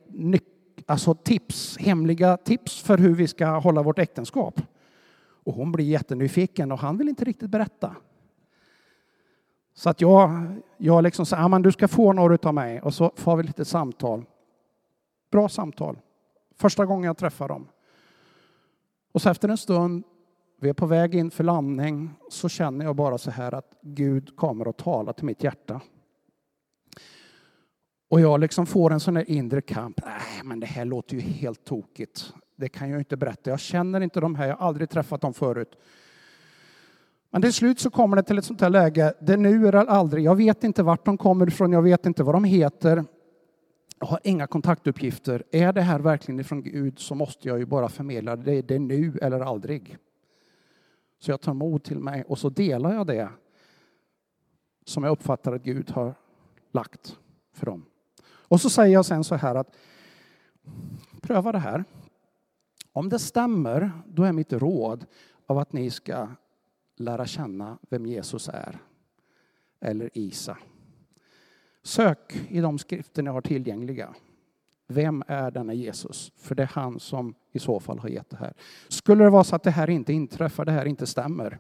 alltså 0.87 1.15
tips, 1.15 1.79
hemliga 1.79 2.37
tips 2.37 2.83
för 2.83 2.99
hur 2.99 3.15
vi 3.15 3.29
ska 3.29 3.47
hålla 3.59 3.83
vårt 3.83 3.99
äktenskap. 3.99 4.63
Och 5.45 5.55
hon 5.55 5.73
blir 5.73 5.85
jättenyfiken 5.85 6.73
och 6.73 6.79
han 6.79 6.99
vill 6.99 7.09
inte 7.09 7.25
riktigt 7.25 7.51
berätta. 7.51 7.97
Så 9.75 9.91
att 9.91 10.01
jag, 10.01 10.47
jag 10.77 11.03
liksom 11.03 11.27
säger, 11.27 11.49
men 11.49 11.63
du 11.63 11.73
ska 11.73 11.89
få 11.89 12.13
några 12.13 12.49
av 12.49 12.55
mig 12.55 12.81
och 12.81 12.95
så 12.95 13.13
får 13.17 13.37
vi 13.37 13.43
lite 13.43 13.65
samtal. 13.65 14.25
Bra 15.31 15.49
samtal. 15.49 15.99
Första 16.57 16.87
gången 16.87 17.05
jag 17.05 17.17
träffar 17.17 17.49
dem. 17.49 17.69
Och 19.13 19.23
så 19.23 19.31
efter 19.31 19.49
en 19.49 19.59
stund, 19.59 20.05
vi 20.61 20.69
är 20.69 20.75
på 20.75 20.87
väg 20.87 21.15
in 21.15 21.31
för 21.31 21.45
landning, 21.45 22.11
så 22.31 22.49
känner 22.49 22.85
jag 22.85 22.97
bara 22.97 23.19
så 23.19 23.31
här 23.31 23.55
att 23.55 23.75
Gud 23.83 24.37
kommer 24.37 24.69
att 24.69 24.77
tala 24.77 25.13
till 25.13 25.25
mitt 25.25 25.45
hjärta. 25.45 25.81
Och 28.09 28.21
jag 28.21 28.41
liksom 28.41 28.67
får 28.67 28.93
en 28.93 29.01
sån 29.01 29.17
här 29.17 29.31
inre 29.31 29.61
kamp. 29.61 30.01
Nej, 30.05 30.41
men 30.45 30.61
det 30.61 30.67
här 30.67 30.85
låter 30.85 31.15
ju 31.15 31.21
helt 31.21 31.65
tokigt. 31.65 32.33
Det 32.57 32.69
kan 32.69 32.91
jag 32.91 33.01
inte 33.01 33.17
berätta. 33.17 33.51
Jag 33.51 33.61
känner 33.61 34.01
inte 34.01 34.21
de 34.21 34.35
här, 34.35 34.49
jag 34.49 34.57
har 34.57 34.67
aldrig 34.67 34.91
träffat 34.91 35.21
dem 35.21 35.35
förut. 35.35 35.79
Men 37.31 37.43
till 37.43 37.53
slut 37.53 37.81
så 37.81 37.91
kommer 37.91 38.17
det 38.17 38.23
till 38.23 38.39
ett 38.39 38.45
sånt 38.45 38.61
här 38.61 38.71
läge, 38.71 39.15
det 39.21 39.37
nu 39.37 39.69
eller 39.69 39.87
aldrig. 39.87 40.25
Jag 40.25 40.37
vet 40.37 40.65
inte 40.65 40.83
vart 40.83 41.05
de 41.05 41.19
kommer 41.19 41.49
ifrån, 41.49 41.73
jag 41.73 41.83
vet 41.83 42.07
inte 42.07 42.23
vad 42.23 42.35
de 42.35 42.45
heter. 42.45 43.05
Jag 43.99 44.07
har 44.07 44.21
inga 44.25 44.47
kontaktuppgifter. 44.47 45.45
Är 45.51 45.73
det 45.73 45.81
här 45.81 45.99
verkligen 45.99 46.41
ifrån 46.41 46.63
Gud 46.63 46.99
så 46.99 47.15
måste 47.15 47.49
jag 47.49 47.59
ju 47.59 47.67
bara 47.67 47.89
förmedla 47.89 48.37
det. 48.37 48.63
Det 48.63 48.75
är 48.75 48.79
nu 48.79 49.19
eller 49.23 49.41
aldrig. 49.41 49.97
Så 51.19 51.31
jag 51.31 51.41
tar 51.41 51.55
mod 51.55 51.85
till 51.85 51.99
mig 51.99 52.25
och 52.29 52.39
så 52.39 52.49
delar 52.49 52.95
jag 52.95 53.07
det 53.07 53.29
som 54.85 55.05
jag 55.05 55.11
uppfattar 55.11 55.53
att 55.53 55.63
Gud 55.63 55.91
har 55.91 56.15
lagt 56.73 57.19
för 57.53 57.67
dem. 57.67 57.85
Och 58.49 58.61
så 58.61 58.71
säger 58.71 58.93
jag 58.93 59.07
sen 59.07 59.25
så 59.25 59.35
här 59.35 59.55
att 59.55 59.77
pröva 61.21 61.53
det 61.53 61.59
här. 61.59 61.85
Om 62.93 63.09
det 63.09 63.19
stämmer, 63.19 63.91
då 64.07 64.23
är 64.23 64.33
mitt 64.33 64.53
råd 64.53 65.07
av 65.47 65.59
att 65.59 65.73
ni 65.73 65.91
ska 65.91 66.29
lära 66.97 67.27
känna 67.27 67.79
vem 67.91 68.07
Jesus 68.07 68.49
är. 68.49 68.79
Eller 69.81 70.11
Isa. 70.15 70.59
Sök 71.83 72.47
i 72.49 72.61
de 72.61 72.79
skrifter 72.79 73.23
ni 73.23 73.31
har 73.31 73.41
tillgängliga. 73.41 74.15
Vem 74.89 75.25
är 75.27 75.51
denna 75.51 75.75
Jesus? 75.75 76.33
För 76.37 76.55
det 76.55 76.63
är 76.63 76.71
han 76.75 77.01
som 77.01 77.35
i 77.53 77.59
så 77.59 77.81
fall 77.81 77.99
har 77.99 78.09
gett 78.09 78.31
det 78.31 78.37
här. 78.37 78.55
Skulle 78.89 79.25
det 79.25 79.31
vara 79.31 79.45
så 79.45 79.57
att 79.57 79.63
det 79.63 79.71
här 79.71 79.91
inte 79.91 80.13
inträffar, 80.13 80.65
det 80.65 80.73
här 80.73 80.87
inte 80.87 81.07
stämmer. 81.07 81.59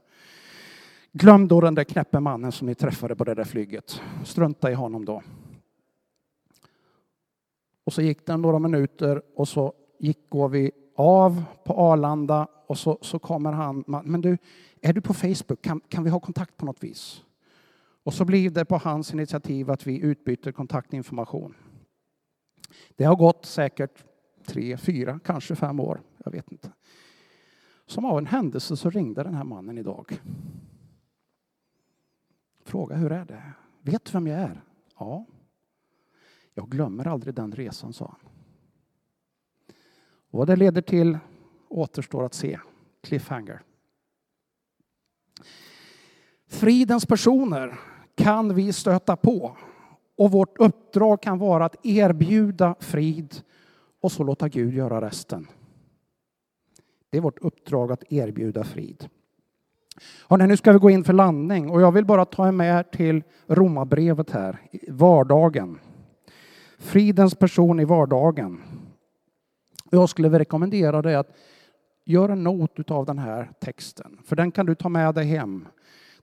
Glöm 1.13 1.49
då 1.49 1.61
den 1.61 1.75
där 1.75 1.85
knäppe 1.85 2.21
mannen 2.21 2.53
som 2.53 2.67
ni 2.67 2.75
träffade 2.75 3.17
på 3.17 3.25
det 3.25 3.35
där 3.35 3.45
flyget. 3.45 4.01
Strunta 4.25 4.71
i 4.71 4.75
honom 4.75 5.05
då. 5.05 5.23
Och 7.87 7.93
så 7.93 8.03
gick 8.03 8.27
det 8.27 8.37
några 8.37 8.59
minuter 8.59 9.23
och 9.35 9.49
så 9.49 9.73
gick, 9.99 10.31
går 10.31 10.49
vi 10.49 10.71
av 10.97 11.45
på 11.65 11.75
Arlanda 11.75 12.49
och 12.67 12.79
så, 12.79 12.99
så 13.03 13.19
kommer 13.19 13.53
han. 13.53 13.85
Men 13.87 14.21
du, 14.21 14.39
är 14.81 14.93
du 14.93 15.01
på 15.01 15.15
Facebook? 15.15 15.63
Kan, 15.63 15.81
kan 15.89 16.05
vi 16.05 16.11
ha 16.11 16.21
kontakt 16.21 16.57
på 16.57 16.67
något 16.67 16.85
vis? 16.85 17.25
Och 18.03 18.15
så 18.15 18.25
blir 18.25 18.51
det 18.51 18.65
på 18.65 18.77
hans 18.77 19.13
initiativ 19.13 19.71
att 19.71 19.87
vi 19.87 20.01
utbyter 20.01 20.53
kontaktinformation. 20.53 21.55
Det 22.97 23.05
har 23.05 23.17
gått 23.17 23.47
säkert 23.47 24.05
tre, 24.47 24.77
fyra, 24.77 25.21
kanske 25.25 25.57
fem 25.57 25.81
år. 25.81 26.01
Jag 26.25 26.33
vet 26.33 26.53
inte. 26.53 26.73
Som 27.87 28.05
av 28.05 28.19
en 28.19 28.27
händelse 28.27 28.77
så 28.77 28.91
ringde 28.91 29.23
den 29.23 29.35
här 29.35 29.45
mannen 29.45 29.79
idag. 29.79 30.21
Fråga 32.65 32.97
hur 32.97 33.13
är 33.13 33.25
det? 33.25 33.43
Vet 33.81 34.05
du 34.05 34.13
vem 34.13 34.27
jag 34.27 34.41
är? 34.41 34.63
Ja. 34.99 35.27
Jag 36.59 36.69
glömmer 36.69 37.07
aldrig 37.07 37.35
den 37.35 37.53
resan, 37.53 37.93
sa 37.93 38.17
han. 38.21 38.31
vad 40.31 40.47
det 40.47 40.57
leder 40.57 40.83
till 40.83 41.19
återstår 41.69 42.25
att 42.25 42.35
se. 42.35 42.59
Cliffhanger. 43.03 43.63
Fridens 46.47 47.07
personer 47.07 47.79
kan 48.15 48.55
vi 48.55 48.73
stöta 48.73 49.17
på 49.17 49.57
och 50.17 50.31
vårt 50.31 50.59
uppdrag 50.59 51.23
kan 51.23 51.39
vara 51.39 51.65
att 51.65 51.87
erbjuda 51.87 52.75
frid 52.81 53.43
och 54.01 54.13
så 54.13 54.25
låta 54.25 54.49
Gud 54.49 54.75
göra 54.75 55.01
resten. 55.01 55.47
Det 57.11 57.17
är 57.17 57.23
vårt 57.23 57.39
uppdrag 57.39 57.93
att 57.93 58.13
erbjuda 58.13 58.65
frid. 58.65 59.09
Hörrni, 60.29 60.47
nu 60.47 60.57
ska 60.57 60.73
vi 60.73 60.79
gå 60.79 60.91
in 60.91 61.05
för 61.05 61.13
landning 61.13 61.71
och 61.71 61.81
jag 61.81 61.93
vill 61.93 62.05
bara 62.05 62.25
ta 62.25 62.49
er 62.49 62.53
med 62.53 62.91
till 62.91 63.23
Romarbrevet 63.47 64.31
här, 64.31 64.61
vardagen. 64.89 65.79
Fridens 66.87 67.35
person 67.35 67.81
i 67.81 67.85
vardagen. 67.85 68.63
Jag 69.91 70.09
skulle 70.09 70.39
rekommendera 70.39 71.03
dig 71.03 71.15
att 71.15 71.37
göra 72.05 72.33
en 72.33 72.43
not 72.43 72.91
av 72.91 73.07
den 73.07 73.19
här 73.19 73.51
texten, 73.61 74.19
för 74.25 74.37
den 74.37 74.51
kan 74.51 74.67
du 74.67 74.75
ta 74.75 74.89
med 74.89 75.15
dig 75.15 75.25
hem. 75.25 75.69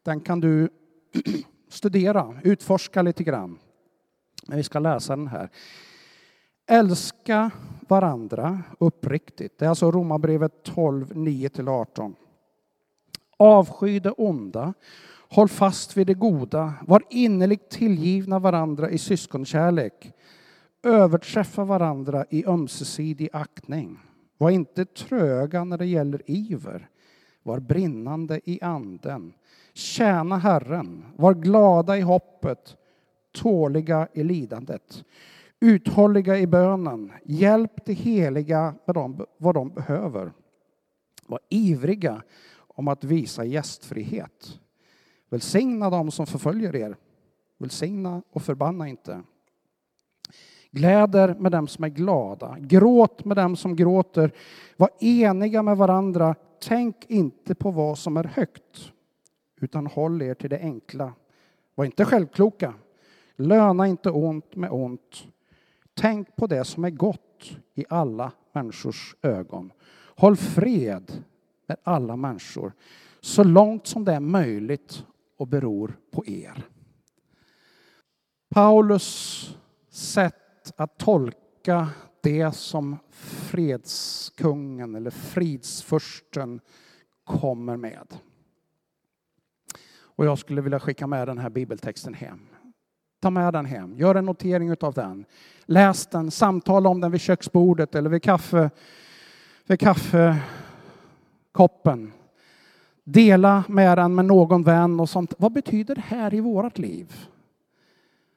Den 0.04 0.20
kan 0.20 0.40
du 0.40 0.70
studera, 1.70 2.40
utforska 2.44 3.02
lite 3.02 3.24
grann. 3.24 3.60
Men 4.48 4.58
vi 4.58 4.64
ska 4.64 4.80
läsa 4.80 5.16
den 5.16 5.28
här. 5.28 5.50
Älska 6.68 7.52
varandra 7.88 8.64
uppriktigt. 8.80 9.60
Det 9.60 9.66
är 9.66 9.70
alltså 9.70 9.92
Romarbrevet 9.92 10.64
12, 10.64 11.14
9-18. 11.14 12.14
Avsky 13.38 14.00
det 14.00 14.12
onda. 14.12 14.74
Håll 15.30 15.50
fast 15.50 15.98
vid 15.98 16.08
det 16.08 16.14
goda. 16.14 16.74
Var 16.82 17.04
innerligt 17.10 17.70
tillgivna 17.70 18.40
varandra 18.40 18.90
i 18.90 18.98
syskonkärlek 18.98 20.14
överträffa 20.84 21.64
varandra 21.64 22.26
i 22.30 22.46
ömsesidig 22.46 23.30
aktning. 23.34 24.00
Var 24.38 24.50
inte 24.50 24.86
tröga 24.86 25.64
när 25.64 25.78
det 25.78 25.86
gäller 25.86 26.22
iver. 26.26 26.90
Var 27.44 27.60
brinnande 27.60 28.42
i 28.46 28.62
anden. 28.62 29.34
Tjäna 29.74 30.38
Herren. 30.38 31.06
Var 31.16 31.34
glada 31.34 31.98
i 31.98 32.02
hoppet. 32.02 32.78
Tåliga 33.32 34.08
i 34.14 34.24
lidandet. 34.24 35.06
Uthålliga 35.60 36.38
i 36.38 36.48
bönen. 36.48 37.12
Hjälp 37.26 37.86
de 37.86 37.94
heliga 37.94 38.76
med 38.86 38.96
dem, 38.96 39.26
vad 39.38 39.56
de 39.56 39.70
behöver. 39.70 40.32
Var 41.28 41.40
ivriga 41.50 42.24
om 42.68 42.88
att 42.88 43.04
visa 43.04 43.46
gästfrihet. 43.46 44.60
Välsigna 45.30 45.90
dem 45.90 46.12
som 46.12 46.28
förföljer 46.28 46.76
er. 46.76 46.98
Välsigna 47.58 48.22
och 48.32 48.42
förbanna 48.42 48.88
inte. 48.88 49.22
Gläder 50.74 51.36
med 51.36 51.52
dem 51.52 51.68
som 51.68 51.84
är 51.84 51.90
glada. 51.90 52.58
Gråt 52.60 53.26
med 53.26 53.38
dem 53.38 53.56
som 53.56 53.76
gråter. 53.76 54.32
Var 54.78 54.90
eniga 55.00 55.64
med 55.64 55.78
varandra. 55.78 56.36
Tänk 56.62 57.06
inte 57.08 57.56
på 57.56 57.72
vad 57.72 57.98
som 57.98 58.18
är 58.18 58.24
högt, 58.24 58.92
utan 59.62 59.88
håll 59.88 60.22
er 60.22 60.34
till 60.34 60.50
det 60.50 60.60
enkla. 60.60 61.14
Var 61.76 61.86
inte 61.86 62.06
självkloka. 62.06 62.74
Löna 63.36 63.88
inte 63.88 64.10
ont 64.10 64.56
med 64.56 64.72
ont. 64.72 65.28
Tänk 65.94 66.36
på 66.36 66.48
det 66.48 66.66
som 66.66 66.86
är 66.86 66.90
gott 66.90 67.52
i 67.74 67.86
alla 67.90 68.32
människors 68.54 69.16
ögon. 69.22 69.72
Håll 70.16 70.36
fred 70.36 71.24
med 71.68 71.78
alla 71.84 72.16
människor 72.16 72.74
så 73.22 73.44
långt 73.44 73.88
som 73.88 74.06
det 74.06 74.14
är 74.14 74.20
möjligt 74.20 75.06
och 75.38 75.48
beror 75.48 75.98
på 76.12 76.26
er. 76.26 76.66
Paulus 78.50 79.58
sätt 79.90 80.43
att 80.76 80.98
tolka 80.98 81.90
det 82.22 82.52
som 82.52 82.98
fredskungen 83.12 84.96
eller 84.96 85.10
fridsfursten 85.10 86.60
kommer 87.24 87.78
med. 87.78 88.18
Och 90.16 90.26
jag 90.26 90.38
skulle 90.38 90.62
vilja 90.62 90.80
skicka 90.80 91.08
med 91.08 91.28
den 91.28 91.38
här 91.38 91.50
bibeltexten 91.50 92.14
hem. 92.14 92.40
Ta 93.22 93.30
med 93.30 93.54
den 93.54 93.66
hem, 93.66 93.98
gör 93.98 94.16
en 94.16 94.26
notering 94.26 94.76
av 94.82 94.94
den. 94.94 95.26
Läs 95.66 96.08
den, 96.08 96.32
samtala 96.32 96.90
om 96.90 97.02
den 97.02 97.12
vid 97.12 97.22
köksbordet 97.22 97.96
eller 97.96 98.10
vid, 98.10 98.24
kaffe, 98.24 98.70
vid 99.66 99.80
kaffekoppen. 99.80 102.12
Dela 103.04 103.64
med 103.68 103.98
den 103.98 104.16
med 104.16 104.26
någon 104.26 104.64
vän 104.64 105.00
och 105.00 105.10
sånt. 105.10 105.34
Vad 105.38 105.52
betyder 105.52 105.96
det 105.96 106.02
här 106.02 106.34
i 106.34 106.40
vårt 106.40 106.78
liv? 106.78 107.28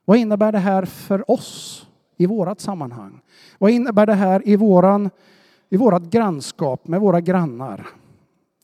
Vad 0.04 0.18
innebär 0.18 0.52
det 0.52 0.58
här 0.58 0.84
för 0.84 1.30
oss 1.30 1.85
i 2.16 2.26
vårt 2.26 2.60
sammanhang? 2.60 3.20
Vad 3.58 3.70
innebär 3.70 4.06
det 4.06 4.14
här 4.14 4.48
i, 4.48 4.56
våran, 4.56 5.10
i 5.68 5.76
vårat 5.76 6.02
grannskap 6.02 6.88
med 6.88 7.00
våra 7.00 7.20
grannar? 7.20 7.86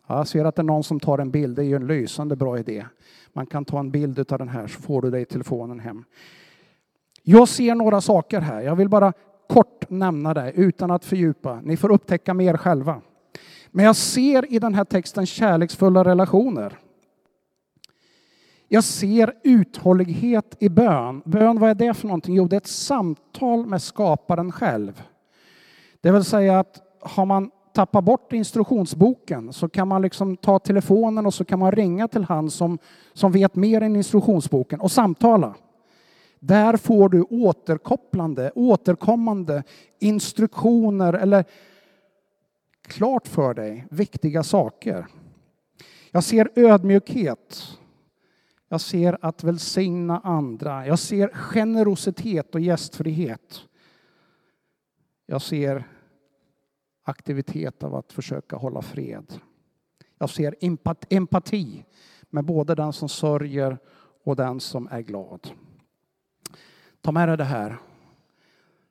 Jag 0.07 0.29
ser 0.29 0.45
att 0.45 0.57
det 0.57 0.63
är 0.63 0.65
någon 0.65 0.85
som 0.85 1.01
tar 1.01 1.19
en 1.19 1.31
bild. 1.31 1.57
Det 1.57 1.63
är 1.63 1.67
ju 1.67 1.77
en 1.77 1.87
lysande 1.87 2.37
bra 2.37 2.59
idé. 2.59 2.87
Man 3.33 3.47
kan 3.47 3.65
ta 3.65 3.79
en 3.79 3.91
bild 3.91 4.33
av 4.33 4.39
den 4.39 4.49
här 4.49 4.67
så 4.67 4.81
får 4.81 5.03
du 5.03 5.11
dig 5.11 5.25
telefonen 5.25 5.81
hem. 5.81 6.05
Jag 7.23 7.49
ser 7.49 7.75
några 7.75 8.01
saker 8.01 8.41
här. 8.41 8.61
Jag 8.61 8.77
vill 8.77 8.89
bara 8.89 9.13
kort 9.49 9.91
nämna 9.91 10.35
det 10.35 10.53
utan 10.53 10.91
att 10.91 11.05
fördjupa. 11.05 11.61
Ni 11.61 11.77
får 11.77 11.93
upptäcka 11.93 12.35
mer 12.35 12.57
själva. 12.57 13.01
Men 13.71 13.85
jag 13.85 13.97
ser 13.97 14.53
i 14.53 14.59
den 14.59 14.75
här 14.75 14.85
texten 14.85 15.27
kärleksfulla 15.27 16.05
relationer. 16.05 16.79
Jag 18.75 18.85
ser 18.85 19.35
uthållighet 19.43 20.57
i 20.61 20.69
bön. 20.69 21.23
Bön, 21.25 21.59
vad 21.59 21.71
är 21.71 21.75
det 21.75 21.95
för 21.95 22.07
någonting? 22.07 22.35
Jo, 22.35 22.49
det 22.49 22.57
är 22.57 22.61
ett 22.61 22.67
samtal 22.67 23.67
med 23.67 23.83
skaparen 23.83 24.53
själv. 24.53 25.03
Det 26.01 26.11
vill 26.11 26.25
säga 26.25 26.59
att 26.59 26.81
har 27.01 27.27
man 27.27 27.51
tappat 27.75 28.05
bort 28.05 28.33
instruktionsboken 28.33 29.53
så 29.53 29.69
kan 29.69 29.89
man 29.89 30.03
liksom 30.03 30.37
ta 30.37 30.59
telefonen 30.59 31.27
och 31.27 31.35
så 31.35 31.45
kan 31.45 31.59
man 31.59 31.73
ringa 31.73 32.09
till 32.09 32.25
han 32.25 32.51
som, 32.51 32.79
som 33.13 33.33
vet 33.33 33.55
mer 33.55 33.81
än 33.81 33.97
instruktionsboken 33.97 34.81
och 34.81 34.93
samtala. 34.93 35.55
Där 36.39 36.77
får 36.77 37.09
du 37.09 37.23
återkopplande, 37.23 38.53
återkommande 38.55 39.63
instruktioner 39.99 41.13
eller 41.13 41.45
klart 42.89 43.29
för 43.29 43.55
dig 43.55 43.87
viktiga 43.91 44.43
saker. 44.43 45.07
Jag 46.11 46.25
ser 46.25 46.51
ödmjukhet. 46.55 47.79
Jag 48.73 48.81
ser 48.81 49.19
att 49.21 49.45
välsigna 49.45 50.21
andra. 50.21 50.87
Jag 50.87 50.99
ser 50.99 51.29
generositet 51.29 52.55
och 52.55 52.61
gästfrihet. 52.61 53.61
Jag 55.27 55.43
ser 55.43 55.85
aktivitet 57.03 57.83
av 57.83 57.95
att 57.95 58.13
försöka 58.13 58.57
hålla 58.57 58.83
fred. 58.83 59.41
Jag 60.19 60.31
ser 60.31 60.55
empati 61.11 61.85
med 62.31 62.45
både 62.45 62.75
den 62.75 62.93
som 62.93 63.09
sörjer 63.09 63.79
och 64.25 64.37
den 64.37 64.61
som 64.61 64.89
är 64.91 65.01
glad. 65.01 65.51
Ta 67.01 67.13
med 67.13 67.29
dig 67.29 67.37
det 67.37 67.45
här. 67.45 67.77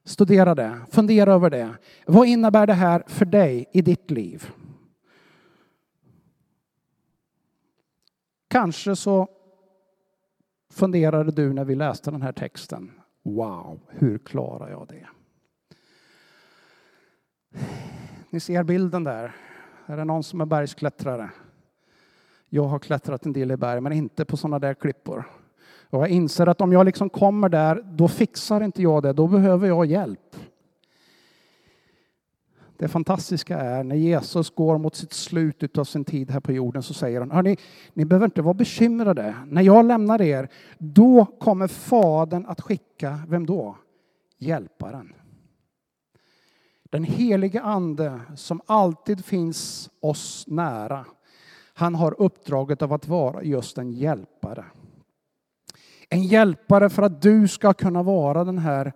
Studera 0.04 0.56
det, 0.56 0.80
fundera 0.90 1.34
över 1.34 1.50
det. 1.50 1.78
Vad 2.06 2.28
innebär 2.28 2.68
det 2.68 2.74
här 2.74 3.04
för 3.08 3.26
dig 3.26 3.66
i 3.72 3.82
ditt 3.82 4.12
liv? 4.12 4.52
Kanske 8.48 8.96
så 8.96 9.28
funderade 10.72 11.32
du 11.32 11.54
när 11.54 11.66
vi 11.66 11.76
läste 11.76 12.12
den 12.12 12.22
här 12.22 12.32
texten. 12.32 12.92
Wow, 13.24 13.80
hur 13.90 14.18
klarar 14.18 14.70
jag 14.70 14.88
det? 14.88 15.08
Ni 18.30 18.40
ser 18.40 18.64
bilden 18.64 19.04
där. 19.04 19.36
Är 19.86 19.98
det 19.98 20.06
någon 20.06 20.24
som 20.24 20.42
är 20.42 20.46
bergsklättrare? 20.46 21.30
Jag 22.50 22.64
har 22.64 22.80
klättrat 22.80 23.26
en 23.26 23.34
del 23.34 23.52
i 23.52 23.58
berg, 23.58 23.82
men 23.82 23.94
inte 23.94 24.26
på 24.26 24.38
sådana 24.38 24.60
där 24.60 24.74
klippor. 24.74 25.26
Och 25.90 26.02
jag 26.02 26.10
inser 26.10 26.48
att 26.48 26.62
om 26.62 26.74
jag 26.74 26.86
liksom 26.86 27.10
kommer 27.10 27.50
där, 27.50 27.82
då 27.86 28.08
fixar 28.08 28.64
inte 28.64 28.82
jag 28.82 29.04
det. 29.04 29.14
Då 29.14 29.28
behöver 29.28 29.68
jag 29.68 29.86
hjälp. 29.86 30.36
Det 32.82 32.88
fantastiska 32.88 33.60
är 33.60 33.84
när 33.84 33.96
Jesus 33.96 34.50
går 34.50 34.78
mot 34.78 34.96
sitt 34.96 35.14
slut 35.14 35.78
av 35.78 35.84
sin 35.84 36.06
tid 36.06 36.32
här 36.32 36.40
på 36.40 36.52
jorden 36.52 36.84
så 36.84 36.94
säger 36.94 37.20
han, 37.20 37.32
hörni, 37.32 37.58
ni 37.94 38.06
behöver 38.06 38.26
inte 38.26 38.42
vara 38.42 38.54
bekymrade. 38.54 39.36
När 39.48 39.62
jag 39.62 39.86
lämnar 39.86 40.22
er, 40.22 40.50
då 40.78 41.26
kommer 41.26 41.68
Fadern 41.68 42.46
att 42.46 42.62
skicka, 42.62 43.20
vem 43.28 43.46
då? 43.46 43.78
Hjälparen. 44.38 45.14
Den 46.84 47.04
helige 47.04 47.62
ande 47.62 48.20
som 48.36 48.62
alltid 48.66 49.26
finns 49.26 49.90
oss 50.00 50.46
nära. 50.48 51.06
Han 51.74 51.96
har 51.96 52.22
uppdraget 52.22 52.82
av 52.82 52.94
att 52.94 53.08
vara 53.08 53.44
just 53.44 53.78
en 53.78 53.92
hjälpare. 53.92 54.66
En 56.10 56.24
hjälpare 56.24 56.90
för 56.90 57.04
att 57.04 57.22
du 57.22 57.48
ska 57.48 57.74
kunna 57.74 58.04
vara 58.04 58.44
den 58.44 58.58
här 58.58 58.94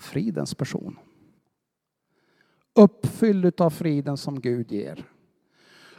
fridens 0.00 0.54
person. 0.54 0.98
Uppfylld 2.74 3.60
av 3.60 3.70
friden 3.70 4.16
som 4.16 4.40
Gud 4.40 4.72
ger. 4.72 5.04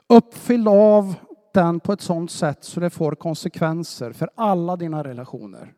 Uppfylld 0.07 0.67
av 0.67 1.15
den 1.53 1.79
på 1.79 1.93
ett 1.93 2.01
sådant 2.01 2.31
sätt 2.31 2.63
så 2.63 2.79
det 2.79 2.89
får 2.89 3.15
konsekvenser 3.15 4.11
för 4.11 4.29
alla 4.35 4.75
dina 4.75 5.03
relationer. 5.03 5.73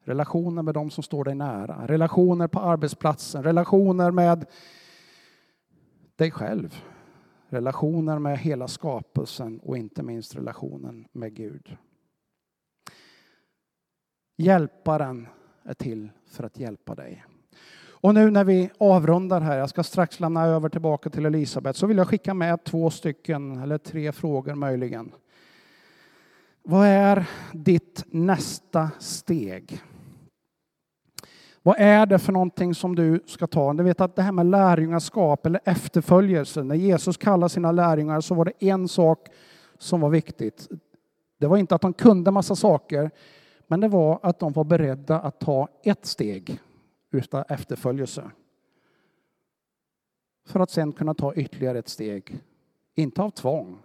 Relationer 0.00 0.62
med 0.62 0.74
de 0.74 0.90
som 0.90 1.02
står 1.02 1.24
dig 1.24 1.34
nära, 1.34 1.86
relationer 1.86 2.48
på 2.48 2.60
arbetsplatsen, 2.60 3.42
relationer 3.42 4.10
med 4.10 4.46
dig 6.16 6.30
själv. 6.30 6.82
Relationer 7.48 8.18
med 8.18 8.38
hela 8.38 8.68
skapelsen 8.68 9.60
och 9.60 9.76
inte 9.76 10.02
minst 10.02 10.36
relationen 10.36 11.08
med 11.12 11.34
Gud. 11.34 11.76
Hjälparen 14.36 15.28
är 15.66 15.74
till 15.74 16.08
för 16.26 16.44
att 16.44 16.58
hjälpa 16.58 16.94
dig. 16.94 17.24
Och 18.06 18.14
nu 18.14 18.30
när 18.30 18.44
vi 18.44 18.70
avrundar 18.78 19.40
här, 19.40 19.58
jag 19.58 19.68
ska 19.68 19.82
strax 19.82 20.20
lämna 20.20 20.46
över 20.46 20.68
tillbaka 20.68 21.10
till 21.10 21.26
Elisabet, 21.26 21.76
så 21.76 21.86
vill 21.86 21.96
jag 21.96 22.08
skicka 22.08 22.34
med 22.34 22.64
två 22.64 22.90
stycken, 22.90 23.62
eller 23.62 23.78
tre 23.78 24.12
frågor 24.12 24.54
möjligen. 24.54 25.12
Vad 26.62 26.86
är 26.86 27.28
ditt 27.52 28.04
nästa 28.06 28.90
steg? 28.98 29.82
Vad 31.62 31.76
är 31.78 32.06
det 32.06 32.18
för 32.18 32.32
någonting 32.32 32.74
som 32.74 32.94
du 32.94 33.20
ska 33.26 33.46
ta? 33.46 33.72
Du 33.72 33.84
vet 33.84 34.00
att 34.00 34.16
det 34.16 34.22
här 34.22 34.32
med 34.32 34.46
lärjungaskap 34.46 35.46
eller 35.46 35.60
efterföljelse, 35.64 36.62
när 36.62 36.74
Jesus 36.74 37.16
kallade 37.16 37.50
sina 37.50 37.72
lärjungar 37.72 38.20
så 38.20 38.34
var 38.34 38.44
det 38.44 38.66
en 38.66 38.88
sak 38.88 39.28
som 39.78 40.00
var 40.00 40.10
viktigt. 40.10 40.68
Det 41.38 41.46
var 41.46 41.56
inte 41.56 41.74
att 41.74 41.80
de 41.80 41.92
kunde 41.92 42.30
massa 42.30 42.56
saker, 42.56 43.10
men 43.66 43.80
det 43.80 43.88
var 43.88 44.20
att 44.22 44.38
de 44.38 44.52
var 44.52 44.64
beredda 44.64 45.20
att 45.20 45.40
ta 45.40 45.68
ett 45.82 46.06
steg 46.06 46.60
utan 47.10 47.44
efterföljelse. 47.48 48.30
För 50.46 50.60
att 50.60 50.70
sen 50.70 50.92
kunna 50.92 51.14
ta 51.14 51.34
ytterligare 51.34 51.78
ett 51.78 51.88
steg. 51.88 52.38
Inte 52.94 53.22
av 53.22 53.30
tvång, 53.30 53.78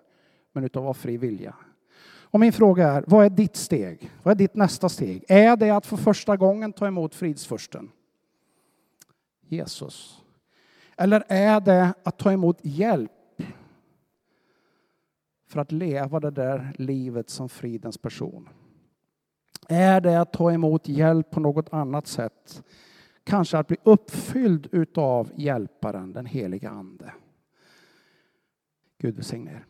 men 0.51 0.63
utav 0.63 0.87
av 0.87 0.93
fri 0.93 1.17
vilja. 1.17 1.55
Och 2.31 2.39
min 2.39 2.53
fråga 2.53 2.87
är, 2.87 3.03
vad 3.07 3.25
är 3.25 3.29
ditt 3.29 3.55
steg? 3.55 4.11
Vad 4.23 4.31
är 4.31 4.35
ditt 4.35 4.55
nästa 4.55 4.89
steg? 4.89 5.25
Är 5.27 5.55
det 5.55 5.69
att 5.69 5.85
för 5.85 5.97
första 5.97 6.37
gången 6.37 6.73
ta 6.73 6.87
emot 6.87 7.15
fridsfursten? 7.15 7.91
Jesus. 9.41 10.21
Eller 10.97 11.23
är 11.27 11.59
det 11.59 11.93
att 12.03 12.17
ta 12.17 12.31
emot 12.31 12.57
hjälp 12.61 13.11
för 15.47 15.59
att 15.59 15.71
leva 15.71 16.19
det 16.19 16.31
där 16.31 16.75
livet 16.77 17.29
som 17.29 17.49
fridens 17.49 17.97
person? 17.97 18.49
Är 19.67 20.01
det 20.01 20.21
att 20.21 20.33
ta 20.33 20.51
emot 20.51 20.87
hjälp 20.87 21.31
på 21.31 21.39
något 21.39 21.73
annat 21.73 22.07
sätt? 22.07 22.63
Kanske 23.23 23.57
att 23.57 23.67
bli 23.67 23.77
uppfylld 23.83 24.67
utav 24.71 25.31
hjälparen, 25.35 26.13
den 26.13 26.25
heliga 26.25 26.69
Ande. 26.69 27.13
Gud 28.97 29.15
välsigne 29.15 29.51
er. 29.51 29.65